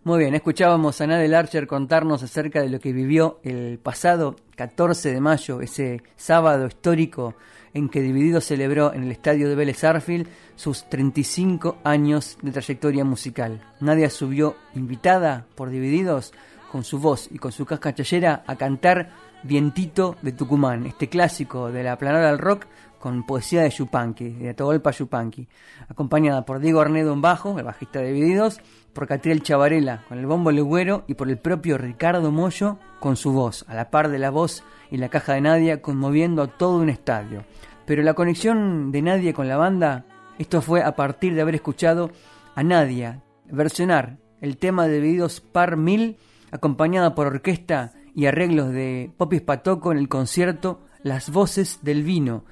Muy 0.04 0.20
bien, 0.20 0.36
escuchábamos 0.36 1.02
a 1.02 1.08
Nadel 1.08 1.34
Archer 1.34 1.68
contarnos 1.68 2.24
acerca 2.24 2.62
de 2.62 2.70
lo 2.70 2.80
que 2.80 2.94
vivió 2.94 3.42
el 3.44 3.78
pasado 3.78 4.38
14 4.56 5.12
de 5.14 5.20
mayo, 5.20 5.60
ese 5.60 6.02
sábado 6.16 6.68
histórico 6.68 7.36
en 7.78 7.90
que 7.90 8.02
Dividido 8.02 8.42
celebró 8.42 8.94
en 8.94 9.04
el 9.04 9.12
estadio 9.12 9.48
de 9.48 9.56
Vélez 9.56 9.84
Arfield 9.84 10.28
sus 10.56 10.90
35 10.90 11.78
años 11.84 12.38
de 12.42 12.52
trayectoria 12.52 13.06
musical. 13.06 13.62
Nadia 13.80 14.10
subió 14.10 14.56
invitada 14.74 15.46
por 15.56 15.70
Divididos 15.70 16.34
con 16.72 16.84
su 16.84 17.00
voz 17.00 17.30
y 17.32 17.38
con 17.38 17.52
su 17.52 17.66
casca 17.66 17.94
chayera 17.94 18.44
a 18.48 18.56
cantar 18.56 19.12
Vientito 19.44 20.16
de 20.24 20.32
Tucumán, 20.32 20.88
este 20.88 21.08
clásico 21.08 21.72
de 21.72 21.84
la 21.84 21.98
planada 21.98 22.32
del 22.32 22.40
rock 22.40 22.66
con 23.00 23.24
poesía 23.24 23.62
de 23.62 23.70
Yupanqui, 23.70 24.32
de 24.32 24.50
Atahualpa 24.50 24.90
Yupanqui, 24.90 25.48
acompañada 25.88 26.44
por 26.44 26.60
Diego 26.60 26.82
Arnedo 26.82 27.14
en 27.14 27.22
bajo, 27.22 27.60
el 27.60 27.66
bajista 27.66 28.00
de 28.00 28.12
Divididos, 28.12 28.60
por 28.94 29.08
Catriel 29.08 29.44
Chavarela 29.44 30.04
con 30.10 30.18
el 30.18 30.26
bombo 30.26 30.52
legüero 30.52 31.04
y 31.08 31.14
por 31.14 31.30
el 31.30 31.38
propio 31.38 31.78
Ricardo 31.78 32.32
Mollo 32.32 32.80
con 33.00 33.16
su 33.16 33.32
voz, 33.32 33.64
a 33.68 33.76
la 33.76 33.92
par 33.92 34.10
de 34.10 34.18
la 34.18 34.32
voz 34.32 34.64
y 34.90 34.98
la 34.98 35.10
caja 35.10 35.34
de 35.34 35.42
Nadia 35.42 35.82
conmoviendo 35.84 36.42
a 36.42 36.48
todo 36.48 36.80
un 36.80 36.90
estadio. 36.90 37.46
Pero 37.88 38.04
la 38.04 38.16
conexión 38.16 38.92
de 38.92 39.02
Nadia 39.02 39.32
con 39.32 39.48
la 39.48 39.56
banda, 39.56 40.06
esto 40.38 40.62
fue 40.62 40.84
a 40.84 40.98
partir 40.98 41.34
de 41.34 41.42
haber 41.42 41.56
escuchado 41.56 42.12
a 42.54 42.62
Nadia 42.62 43.24
versionar 43.46 44.18
el 44.42 44.58
tema 44.58 44.88
de 44.88 44.96
Divididos 44.96 45.40
Par 45.40 45.78
Mil, 45.78 46.18
acompañada 46.52 47.16
por 47.16 47.28
orquesta 47.28 47.94
y 48.14 48.26
arreglos 48.26 48.74
de 48.74 49.10
Popis 49.16 49.42
Patoco 49.42 49.94
en 49.94 50.00
el 50.00 50.10
concierto 50.10 50.82
Las 51.02 51.32
Voces 51.32 51.80
del 51.82 52.04
Vino, 52.04 52.44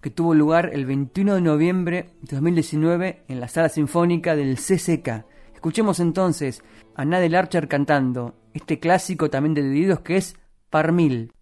que 0.00 0.10
tuvo 0.10 0.32
lugar 0.32 0.70
el 0.72 0.86
21 0.86 1.34
de 1.34 1.40
noviembre 1.40 2.10
de 2.22 2.36
2019 2.36 3.24
en 3.26 3.40
la 3.40 3.48
sala 3.48 3.70
sinfónica 3.70 4.36
del 4.36 4.56
CCK. 4.58 5.24
Escuchemos 5.54 5.98
entonces 5.98 6.62
a 6.94 7.04
Nadel 7.04 7.34
Archer 7.34 7.66
cantando 7.66 8.36
este 8.52 8.78
clásico 8.78 9.28
también 9.28 9.54
de 9.54 9.64
Divididos 9.64 10.00
que 10.00 10.18
es 10.18 10.36
Par 10.70 10.92
Mil. 10.92 11.32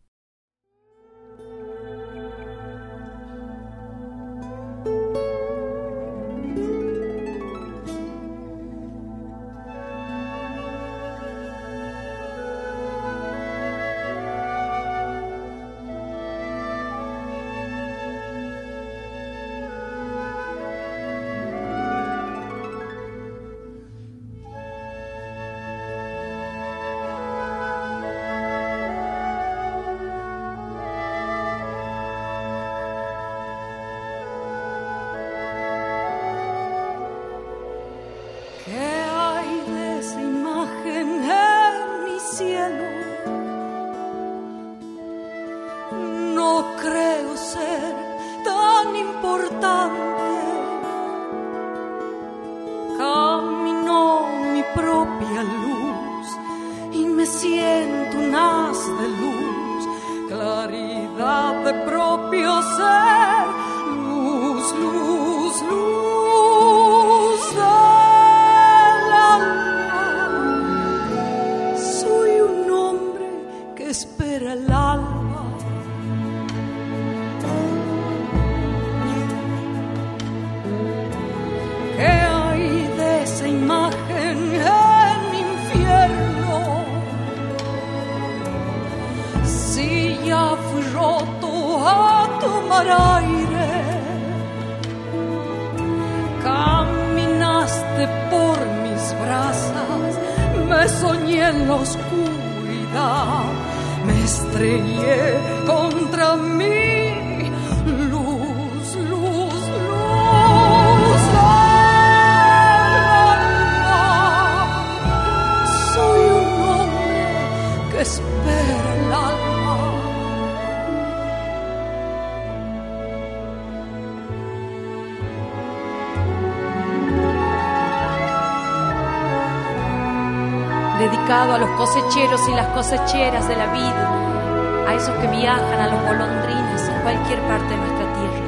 A 131.32 131.58
los 131.58 131.70
cosecheros 131.70 132.46
y 132.46 132.54
las 132.54 132.66
cosecheras 132.68 133.48
de 133.48 133.56
la 133.56 133.72
vida, 133.72 134.84
a 134.86 134.94
esos 134.94 135.14
que 135.16 135.26
viajan 135.28 135.80
a 135.80 135.88
los 135.88 136.02
golondrines 136.02 136.88
en 136.90 137.00
cualquier 137.00 137.40
parte 137.48 137.68
de 137.68 137.76
nuestra 137.78 138.12
tierra. 138.12 138.46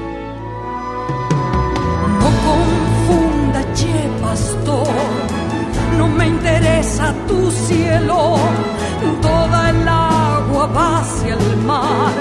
No 2.20 2.28
confunda, 2.44 3.60
che 3.72 4.10
pastor, 4.20 4.88
no 5.96 6.08
me 6.08 6.26
interesa 6.26 7.14
tu 7.26 7.50
cielo, 7.50 8.36
toda 9.22 9.70
el 9.70 9.88
agua 9.88 10.66
va 10.66 10.98
hacia 10.98 11.34
el 11.34 11.56
mar, 11.64 12.12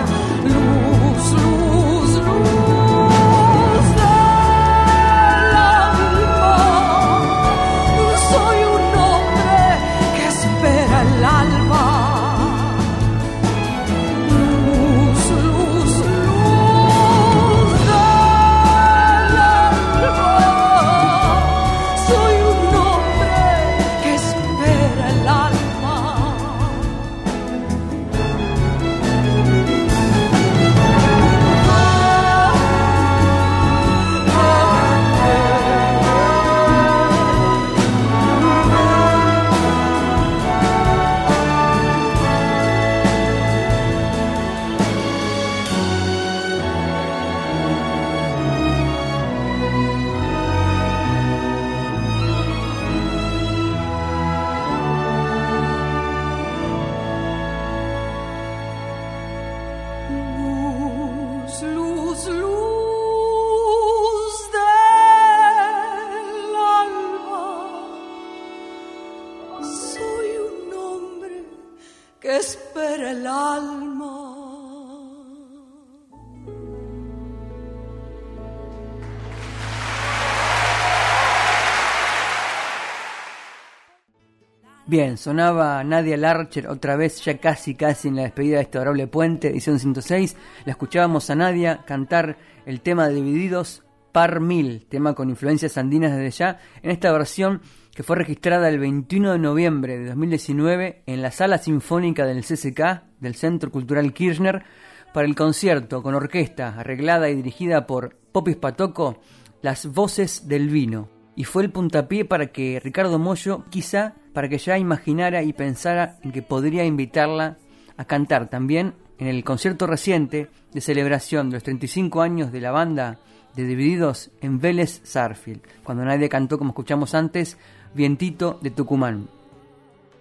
Bien, 84.93 85.17
sonaba 85.17 85.83
Nadia 85.83 86.15
Larcher 86.17 86.67
otra 86.67 86.95
vez, 86.95 87.19
ya 87.25 87.39
casi 87.39 87.73
casi 87.73 88.09
en 88.09 88.15
la 88.15 88.21
despedida 88.21 88.57
de 88.57 88.61
este 88.61 88.77
adorable 88.77 89.07
puente, 89.07 89.47
edición 89.47 89.79
106. 89.79 90.37
La 90.65 90.73
escuchábamos 90.73 91.31
a 91.31 91.35
Nadia 91.35 91.83
cantar 91.87 92.37
el 92.67 92.81
tema 92.81 93.07
de 93.07 93.15
Divididos 93.15 93.81
Par 94.11 94.39
Mil, 94.39 94.85
tema 94.85 95.15
con 95.15 95.31
influencias 95.31 95.79
andinas 95.79 96.15
desde 96.15 96.29
ya, 96.29 96.59
en 96.83 96.91
esta 96.91 97.11
versión 97.11 97.63
que 97.95 98.03
fue 98.03 98.17
registrada 98.17 98.69
el 98.69 98.77
21 98.77 99.31
de 99.31 99.39
noviembre 99.39 99.97
de 99.97 100.09
2019 100.09 101.01
en 101.07 101.23
la 101.23 101.31
Sala 101.31 101.57
Sinfónica 101.57 102.27
del 102.27 102.43
CCK, 102.43 103.01
del 103.19 103.33
Centro 103.33 103.71
Cultural 103.71 104.13
Kirchner, 104.13 104.63
para 105.11 105.25
el 105.25 105.33
concierto 105.33 106.03
con 106.03 106.13
orquesta 106.13 106.75
arreglada 106.77 107.31
y 107.31 107.35
dirigida 107.35 107.87
por 107.87 108.15
Popis 108.31 108.57
Patoco, 108.57 109.21
Las 109.63 109.87
Voces 109.87 110.47
del 110.47 110.69
Vino. 110.69 111.09
Y 111.35 111.45
fue 111.45 111.63
el 111.63 111.71
puntapié 111.71 112.25
para 112.25 112.51
que 112.51 112.79
Ricardo 112.79 113.17
Mollo, 113.17 113.65
quizá 113.71 114.17
para 114.33 114.49
que 114.49 114.57
ya 114.57 114.77
imaginara 114.77 115.43
y 115.43 115.53
pensara 115.53 116.17
en 116.23 116.31
que 116.31 116.41
podría 116.41 116.85
invitarla 116.85 117.57
a 117.97 118.05
cantar 118.05 118.49
también 118.49 118.93
en 119.19 119.27
el 119.27 119.43
concierto 119.43 119.87
reciente 119.87 120.49
de 120.73 120.81
celebración 120.81 121.49
de 121.49 121.57
los 121.57 121.63
35 121.63 122.21
años 122.21 122.51
de 122.51 122.61
la 122.61 122.71
banda 122.71 123.19
de 123.55 123.65
Divididos 123.65 124.31
en 124.41 124.59
Vélez 124.59 125.01
Sarfield, 125.03 125.61
cuando 125.83 126.03
nadie 126.03 126.29
cantó, 126.29 126.57
como 126.57 126.71
escuchamos 126.71 127.13
antes, 127.13 127.57
Vientito 127.93 128.59
de 128.61 128.71
Tucumán. 128.71 129.27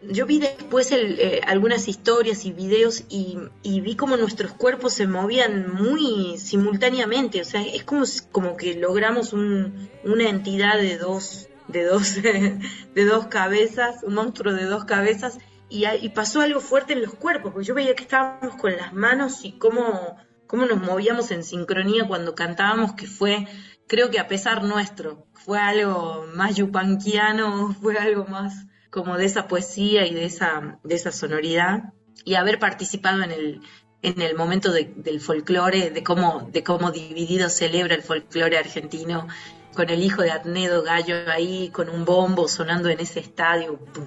Yo 0.03 0.27
vi 0.27 0.41
después 0.41 0.91
eh, 0.91 1.41
algunas 1.47 1.87
historias 1.87 2.45
y 2.45 2.53
videos 2.53 3.05
y, 3.09 3.39
vi 3.63 3.95
como 3.95 4.17
nuestros 4.17 4.53
cuerpos 4.53 4.95
se 4.95 5.07
movían 5.07 5.73
muy 5.73 6.39
simultáneamente, 6.39 7.41
o 7.41 7.45
sea, 7.45 7.63
es 7.63 7.85
como, 7.85 8.05
como 8.33 8.57
que 8.57 8.75
logramos 8.75 9.33
una 9.33 10.29
entidad 10.29 10.79
de 10.79 10.99
dos, 10.99 11.49
de 11.69 11.85
dos, 11.85 12.17
de 12.23 13.05
dos 13.05 13.27
cabezas, 13.27 14.03
un 14.03 14.15
monstruo 14.15 14.53
de 14.53 14.65
dos 14.65 14.85
cabezas, 14.85 15.39
y, 15.69 15.87
y, 15.87 16.09
pasó 16.11 16.43
algo 16.43 16.61
fuerte 16.61 16.93
en 16.93 17.03
los 17.03 17.15
cuerpos, 17.15 17.53
porque 17.53 17.67
yo 17.67 17.75
veía 17.75 17.95
que 17.95 18.03
estábamos 18.03 18.57
con 18.57 18.77
las 18.77 18.93
manos 18.93 19.45
y 19.45 19.53
cómo, 19.53 20.17
cómo 20.47 20.67
nos 20.67 20.81
movíamos 20.81 21.31
en 21.31 21.45
sincronía 21.45 22.07
cuando 22.07 22.35
cantábamos, 22.35 22.93
que 22.93 23.07
fue, 23.07 23.47
creo 23.87 24.11
que 24.11 24.21
a 24.21 24.29
pesar 24.29 24.65
nuestro, 24.65 25.27
fue 25.33 25.59
algo 25.59 26.27
más 26.35 26.57
yupanquiano, 26.57 27.75
fue 27.81 27.97
algo 27.97 28.27
más 28.27 28.67
como 28.91 29.17
de 29.17 29.25
esa 29.25 29.49
poesía 29.49 30.07
y 30.07 30.13
de 30.13 30.27
esa, 30.27 30.79
de 30.85 30.95
esa 30.95 31.11
sonoridad, 31.11 31.95
y 32.27 32.35
haber 32.35 32.59
participado 32.59 33.23
en 33.23 33.31
el, 33.31 33.63
en 34.03 34.21
el 34.21 34.35
momento 34.35 34.73
del 34.73 35.21
folclore, 35.21 35.91
de 35.91 36.03
cómo, 36.03 36.51
de 36.53 36.63
cómo 36.63 36.91
dividido 36.91 37.49
celebra 37.49 37.95
el 37.95 38.03
folclore 38.03 38.59
argentino, 38.59 39.29
con 39.75 39.91
el 39.91 40.03
hijo 40.03 40.23
de 40.23 40.31
Adnedo 40.31 40.83
Gallo 40.83 41.17
ahí, 41.29 41.71
con 41.71 41.89
un 41.89 42.05
bombo 42.05 42.49
sonando 42.49 42.89
en 42.89 43.01
ese 43.01 43.21
estadio, 43.21 43.79
pum, 43.79 44.07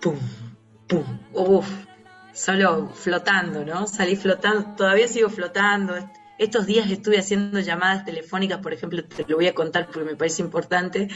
pum, 0.00 0.18
pum, 0.86 1.04
uf, 1.32 1.68
solo 2.32 2.90
flotando, 2.94 3.64
¿no? 3.64 3.86
Salí 3.86 4.16
flotando, 4.16 4.74
todavía 4.76 5.08
sigo 5.08 5.28
flotando. 5.28 5.94
Estos 6.38 6.66
días 6.66 6.90
estuve 6.90 7.18
haciendo 7.18 7.60
llamadas 7.60 8.04
telefónicas, 8.04 8.58
por 8.58 8.72
ejemplo, 8.72 9.04
te 9.04 9.24
lo 9.28 9.36
voy 9.36 9.46
a 9.46 9.54
contar 9.54 9.86
porque 9.86 10.04
me 10.04 10.16
parece 10.16 10.42
importante, 10.42 11.08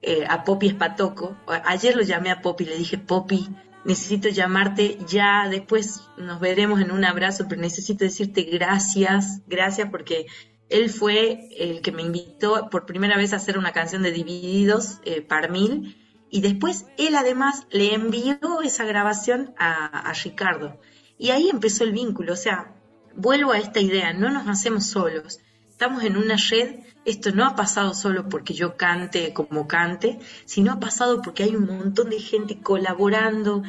eh, 0.00 0.24
a 0.28 0.44
Popi 0.44 0.68
Espatoco. 0.68 1.36
Ayer 1.46 1.94
lo 1.94 2.02
llamé 2.02 2.30
a 2.30 2.40
Popi, 2.40 2.64
le 2.64 2.76
dije, 2.76 2.98
Popi, 2.98 3.48
necesito 3.84 4.28
llamarte 4.28 4.98
ya, 5.06 5.48
después 5.48 6.02
nos 6.16 6.40
veremos 6.40 6.80
en 6.80 6.90
un 6.90 7.04
abrazo, 7.04 7.46
pero 7.48 7.60
necesito 7.60 8.04
decirte 8.04 8.42
gracias, 8.42 9.42
gracias 9.46 9.88
porque 9.90 10.26
él 10.72 10.90
fue 10.90 11.48
el 11.58 11.82
que 11.82 11.92
me 11.92 12.02
invitó 12.02 12.70
por 12.70 12.86
primera 12.86 13.16
vez 13.16 13.32
a 13.32 13.36
hacer 13.36 13.58
una 13.58 13.72
canción 13.72 14.02
de 14.02 14.10
Divididos, 14.10 15.00
eh, 15.04 15.20
par 15.20 15.50
mil, 15.50 15.96
y 16.30 16.40
después 16.40 16.86
él 16.96 17.14
además 17.14 17.66
le 17.70 17.94
envió 17.94 18.38
esa 18.64 18.84
grabación 18.84 19.54
a, 19.58 20.10
Ricardo. 20.24 20.80
Y 21.18 21.30
ahí 21.30 21.50
empezó 21.50 21.84
el 21.84 21.92
vínculo, 21.92 22.32
o 22.32 22.36
sea, 22.36 22.74
vuelvo 23.14 23.52
a 23.52 23.58
esta 23.58 23.80
idea, 23.80 24.14
no 24.14 24.30
nos 24.30 24.48
hacemos 24.48 24.86
solos, 24.86 25.40
estamos 25.68 26.02
en 26.04 26.16
una 26.16 26.36
red, 26.50 26.80
esto 27.04 27.32
no 27.32 27.44
ha 27.44 27.54
pasado 27.54 27.92
solo 27.92 28.30
porque 28.30 28.54
yo 28.54 28.76
cante 28.76 29.34
como 29.34 29.68
cante, 29.68 30.20
sino 30.46 30.72
ha 30.72 30.80
pasado 30.80 31.20
porque 31.20 31.42
hay 31.42 31.54
un 31.54 31.66
montón 31.66 32.08
de 32.08 32.18
gente 32.18 32.60
colaborando, 32.60 33.62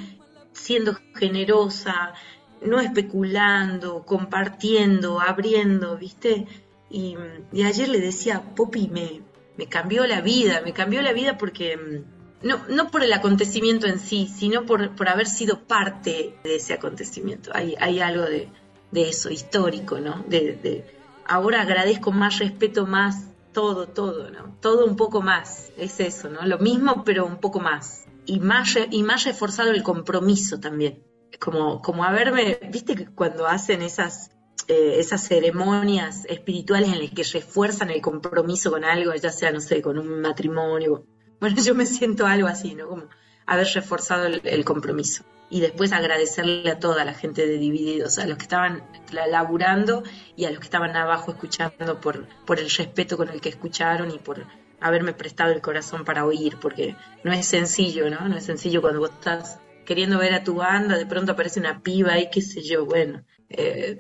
siendo 0.54 0.98
generosa, 1.16 2.14
no 2.62 2.80
especulando, 2.80 4.06
compartiendo, 4.06 5.20
abriendo, 5.20 5.98
¿viste? 5.98 6.48
Y, 6.94 7.18
ayer 7.64 7.90
le 7.90 8.00
decía, 8.00 8.54
Poppy, 8.56 8.88
me, 8.88 9.24
me 9.58 9.68
cambió 9.68 10.06
la 10.06 10.22
vida, 10.22 10.62
me 10.64 10.74
cambió 10.74 11.02
la 11.02 11.12
vida 11.12 11.40
porque 11.40 11.76
mm, 11.76 12.48
no, 12.48 12.62
no 12.70 12.92
por 12.92 13.04
el 13.04 13.12
acontecimiento 13.14 13.88
en 13.88 14.00
sí, 14.00 14.28
sino 14.28 14.68
por, 14.68 14.96
por 14.96 15.10
haber 15.10 15.26
sido 15.26 15.62
parte 15.66 16.38
de 16.44 16.56
ese 16.58 16.74
acontecimiento. 16.74 17.50
Hay, 17.54 17.76
hay 17.80 18.00
algo 18.00 18.24
de, 18.24 18.50
eso, 18.94 19.32
histórico, 19.32 20.00
¿no? 20.00 20.24
De, 20.28 20.86
ahora 21.26 21.62
agradezco 21.62 22.12
más, 22.12 22.38
respeto 22.38 22.86
más, 22.86 23.28
todo, 23.54 23.88
todo, 23.88 24.30
¿no? 24.30 24.56
Todo 24.62 24.86
un 24.86 24.96
poco 24.96 25.24
más, 25.24 25.72
es 25.78 26.00
eso, 26.00 26.30
¿no? 26.30 26.46
Lo 26.46 26.60
mismo, 26.60 27.04
pero 27.04 27.26
un 27.26 27.38
poco 27.38 27.60
más. 27.60 28.06
Y 28.28 28.40
más, 28.40 28.78
y 28.92 29.02
más 29.02 29.24
reforzado 29.24 29.72
el 29.72 29.82
compromiso 29.82 30.60
también. 30.60 31.04
Como, 31.40 31.82
como 31.82 32.04
haberme, 32.04 32.60
viste 32.72 32.96
que 32.96 33.08
cuando 33.08 33.48
hacen 33.48 33.82
esas, 33.82 34.30
eh, 34.68 34.96
esas 34.98 35.28
ceremonias 35.28 36.26
espirituales 36.26 36.90
en 36.90 37.00
las 37.02 37.12
que 37.12 37.24
refuerzan 37.24 37.90
el 37.90 38.02
compromiso 38.02 38.72
con 38.72 38.84
algo, 38.84 39.14
ya 39.16 39.32
sea, 39.32 39.52
no 39.52 39.60
sé, 39.60 39.82
con 39.82 39.98
un 39.98 40.22
matrimonio, 40.22 41.06
bueno, 41.44 41.62
yo 41.62 41.76
me 41.76 41.86
siento 41.86 42.26
algo 42.26 42.48
así, 42.48 42.74
¿no? 42.74 42.88
Como 42.88 43.10
haber 43.46 43.68
reforzado 43.68 44.28
el, 44.28 44.64
compromiso. 44.64 45.26
Y 45.50 45.60
después 45.60 45.92
agradecerle 45.92 46.72
a 46.72 46.80
toda 46.80 47.04
la 47.04 47.14
gente 47.14 47.46
de 47.46 47.58
Divididos, 47.58 48.18
a 48.18 48.26
los 48.26 48.38
que 48.38 48.44
estaban 48.44 48.82
laburando 49.12 50.04
y 50.38 50.46
a 50.46 50.52
los 50.52 50.60
que 50.60 50.64
estaban 50.64 50.96
abajo 50.96 51.32
escuchando 51.32 52.00
por, 52.00 52.28
el 52.58 52.70
respeto 52.70 53.18
con 53.18 53.28
el 53.28 53.42
que 53.42 53.50
escucharon 53.50 54.10
y 54.12 54.20
por 54.20 54.46
haberme 54.80 55.12
prestado 55.12 55.52
el 55.52 55.60
corazón 55.60 56.06
para 56.06 56.26
oír, 56.26 56.56
porque 56.62 56.96
no 57.26 57.34
es 57.34 57.46
sencillo, 57.46 58.10
¿no? 58.10 58.30
No 58.30 58.38
es 58.38 58.46
sencillo 58.46 58.80
cuando 58.80 59.02
vos 59.02 59.12
estás 59.12 59.60
queriendo 59.86 60.20
ver 60.20 60.34
a 60.34 60.46
tu 60.46 60.56
banda, 60.56 60.98
de 60.98 61.06
pronto 61.06 61.34
aparece 61.34 61.60
una 61.60 61.82
piba 61.82 62.18
y 62.20 62.30
qué 62.30 62.42
sé 62.42 62.62
yo, 62.62 62.86
bueno, 62.86 63.26
eh, 63.50 64.00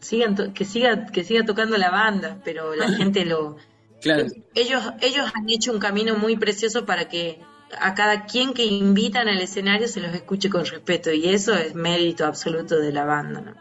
sigan 0.00 0.52
que 0.52 0.64
siga 0.64 1.06
que 1.06 1.24
siga 1.24 1.44
tocando 1.44 1.76
la 1.76 1.90
banda, 1.90 2.38
pero 2.44 2.74
la 2.74 2.88
gente 2.98 3.24
lo 3.24 3.56
ellos, 4.54 4.92
ellos 5.00 5.30
han 5.34 5.48
hecho 5.48 5.72
un 5.72 5.78
camino 5.78 6.16
muy 6.16 6.36
precioso 6.36 6.86
para 6.86 7.08
que 7.08 7.38
a 7.78 7.94
cada 7.94 8.24
quien 8.24 8.52
que 8.54 8.64
invitan 8.64 9.28
al 9.28 9.40
escenario 9.40 9.86
se 9.88 10.00
los 10.00 10.14
escuche 10.14 10.50
con 10.50 10.64
respeto 10.64 11.12
y 11.12 11.28
eso 11.28 11.54
es 11.54 11.74
mérito 11.74 12.26
absoluto 12.26 12.78
de 12.78 12.92
la 12.92 13.04
banda. 13.04 13.54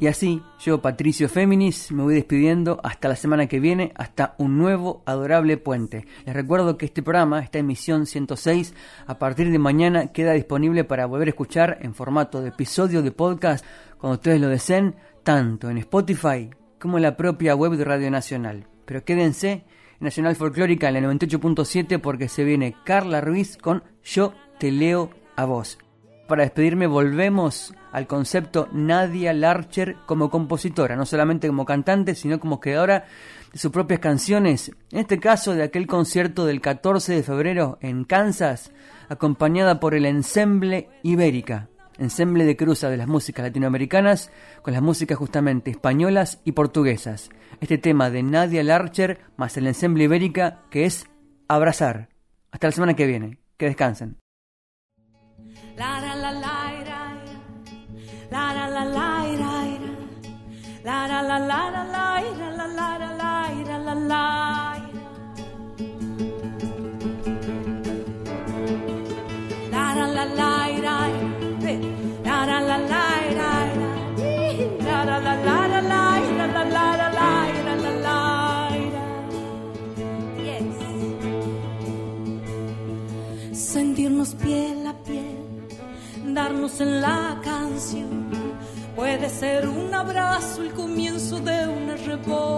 Y 0.00 0.06
así, 0.06 0.40
yo, 0.60 0.80
Patricio 0.80 1.28
Féminis, 1.28 1.90
me 1.90 2.04
voy 2.04 2.14
despidiendo 2.14 2.78
hasta 2.84 3.08
la 3.08 3.16
semana 3.16 3.48
que 3.48 3.58
viene, 3.58 3.92
hasta 3.96 4.36
un 4.38 4.56
nuevo 4.56 5.02
adorable 5.06 5.56
puente. 5.56 6.06
Les 6.24 6.36
recuerdo 6.36 6.78
que 6.78 6.86
este 6.86 7.02
programa, 7.02 7.40
esta 7.40 7.58
emisión 7.58 8.06
106, 8.06 8.74
a 9.08 9.18
partir 9.18 9.50
de 9.50 9.58
mañana 9.58 10.12
queda 10.12 10.34
disponible 10.34 10.84
para 10.84 11.06
volver 11.06 11.26
a 11.26 11.30
escuchar 11.30 11.78
en 11.80 11.94
formato 11.94 12.40
de 12.40 12.50
episodio 12.50 13.02
de 13.02 13.10
podcast 13.10 13.64
cuando 13.98 14.14
ustedes 14.14 14.40
lo 14.40 14.46
deseen, 14.46 14.94
tanto 15.22 15.70
en 15.70 15.78
Spotify 15.78 16.50
como 16.78 16.98
en 16.98 17.02
la 17.02 17.16
propia 17.16 17.54
web 17.54 17.72
de 17.72 17.84
Radio 17.84 18.10
Nacional. 18.10 18.66
Pero 18.84 19.04
quédense 19.04 19.50
en 19.52 19.64
Nacional 20.00 20.36
Folclórica 20.36 20.88
en 20.88 20.96
el 20.96 21.04
98.7 21.04 22.00
porque 22.00 22.28
se 22.28 22.44
viene 22.44 22.76
Carla 22.84 23.20
Ruiz 23.20 23.56
con 23.56 23.82
Yo 24.04 24.32
te 24.58 24.70
leo 24.70 25.10
a 25.36 25.44
vos. 25.44 25.78
Para 26.26 26.42
despedirme 26.42 26.86
volvemos 26.86 27.74
al 27.90 28.06
concepto 28.06 28.68
Nadia 28.72 29.32
Larcher 29.32 29.96
como 30.06 30.30
compositora, 30.30 30.94
no 30.94 31.06
solamente 31.06 31.48
como 31.48 31.64
cantante, 31.64 32.14
sino 32.14 32.38
como 32.38 32.60
creadora 32.60 33.06
de 33.52 33.58
sus 33.58 33.72
propias 33.72 34.00
canciones. 34.00 34.72
En 34.90 34.98
este 34.98 35.18
caso 35.18 35.54
de 35.54 35.62
aquel 35.62 35.86
concierto 35.86 36.44
del 36.44 36.60
14 36.60 37.14
de 37.14 37.22
febrero 37.22 37.78
en 37.80 38.04
Kansas, 38.04 38.72
acompañada 39.08 39.80
por 39.80 39.94
el 39.94 40.04
Ensemble 40.04 40.88
Ibérica 41.02 41.68
ensemble 41.98 42.44
de 42.44 42.56
cruza 42.56 42.90
de 42.90 42.96
las 42.96 43.08
músicas 43.08 43.44
latinoamericanas 43.44 44.30
con 44.62 44.72
las 44.72 44.82
músicas 44.82 45.18
justamente 45.18 45.70
españolas 45.70 46.40
y 46.44 46.52
portuguesas. 46.52 47.30
Este 47.60 47.78
tema 47.78 48.10
de 48.10 48.22
Nadia 48.22 48.62
Larcher 48.62 49.20
más 49.36 49.56
el 49.56 49.66
ensemble 49.66 50.04
ibérica 50.04 50.62
que 50.70 50.84
es 50.84 51.06
Abrazar. 51.48 52.08
Hasta 52.50 52.68
la 52.68 52.72
semana 52.72 52.94
que 52.94 53.06
viene. 53.06 53.38
Que 53.56 53.66
descansen. 53.66 54.16
Piel 84.26 84.84
a 84.86 84.94
piel, 85.04 85.68
darnos 86.34 86.80
en 86.80 87.00
la 87.00 87.40
canción. 87.44 88.30
Puede 88.96 89.28
ser 89.30 89.68
un 89.68 89.94
abrazo, 89.94 90.62
el 90.62 90.72
comienzo 90.72 91.38
de 91.38 91.68
una 91.68 91.94
revolución. 91.94 92.56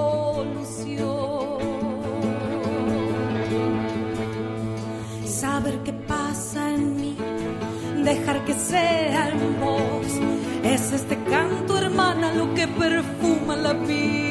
Saber 5.26 5.78
qué 5.84 5.92
pasa 5.92 6.74
en 6.74 6.96
mí, 6.96 7.16
dejar 8.04 8.44
que 8.46 8.54
sea 8.54 9.28
en 9.28 9.60
vos. 9.60 10.06
Es 10.64 10.92
este 10.92 11.22
canto, 11.24 11.76
hermana, 11.76 12.32
lo 12.32 12.54
que 12.54 12.66
perfuma 12.68 13.56
la 13.56 13.74
vida. 13.74 14.29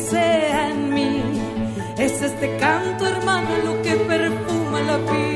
Sea 0.00 0.70
en 0.70 0.94
mí, 0.94 1.22
es 1.98 2.22
este 2.22 2.56
canto 2.58 3.06
hermano 3.06 3.48
lo 3.64 3.82
que 3.82 3.94
perfuma 3.96 4.80
la 4.82 4.98
vida. 4.98 5.31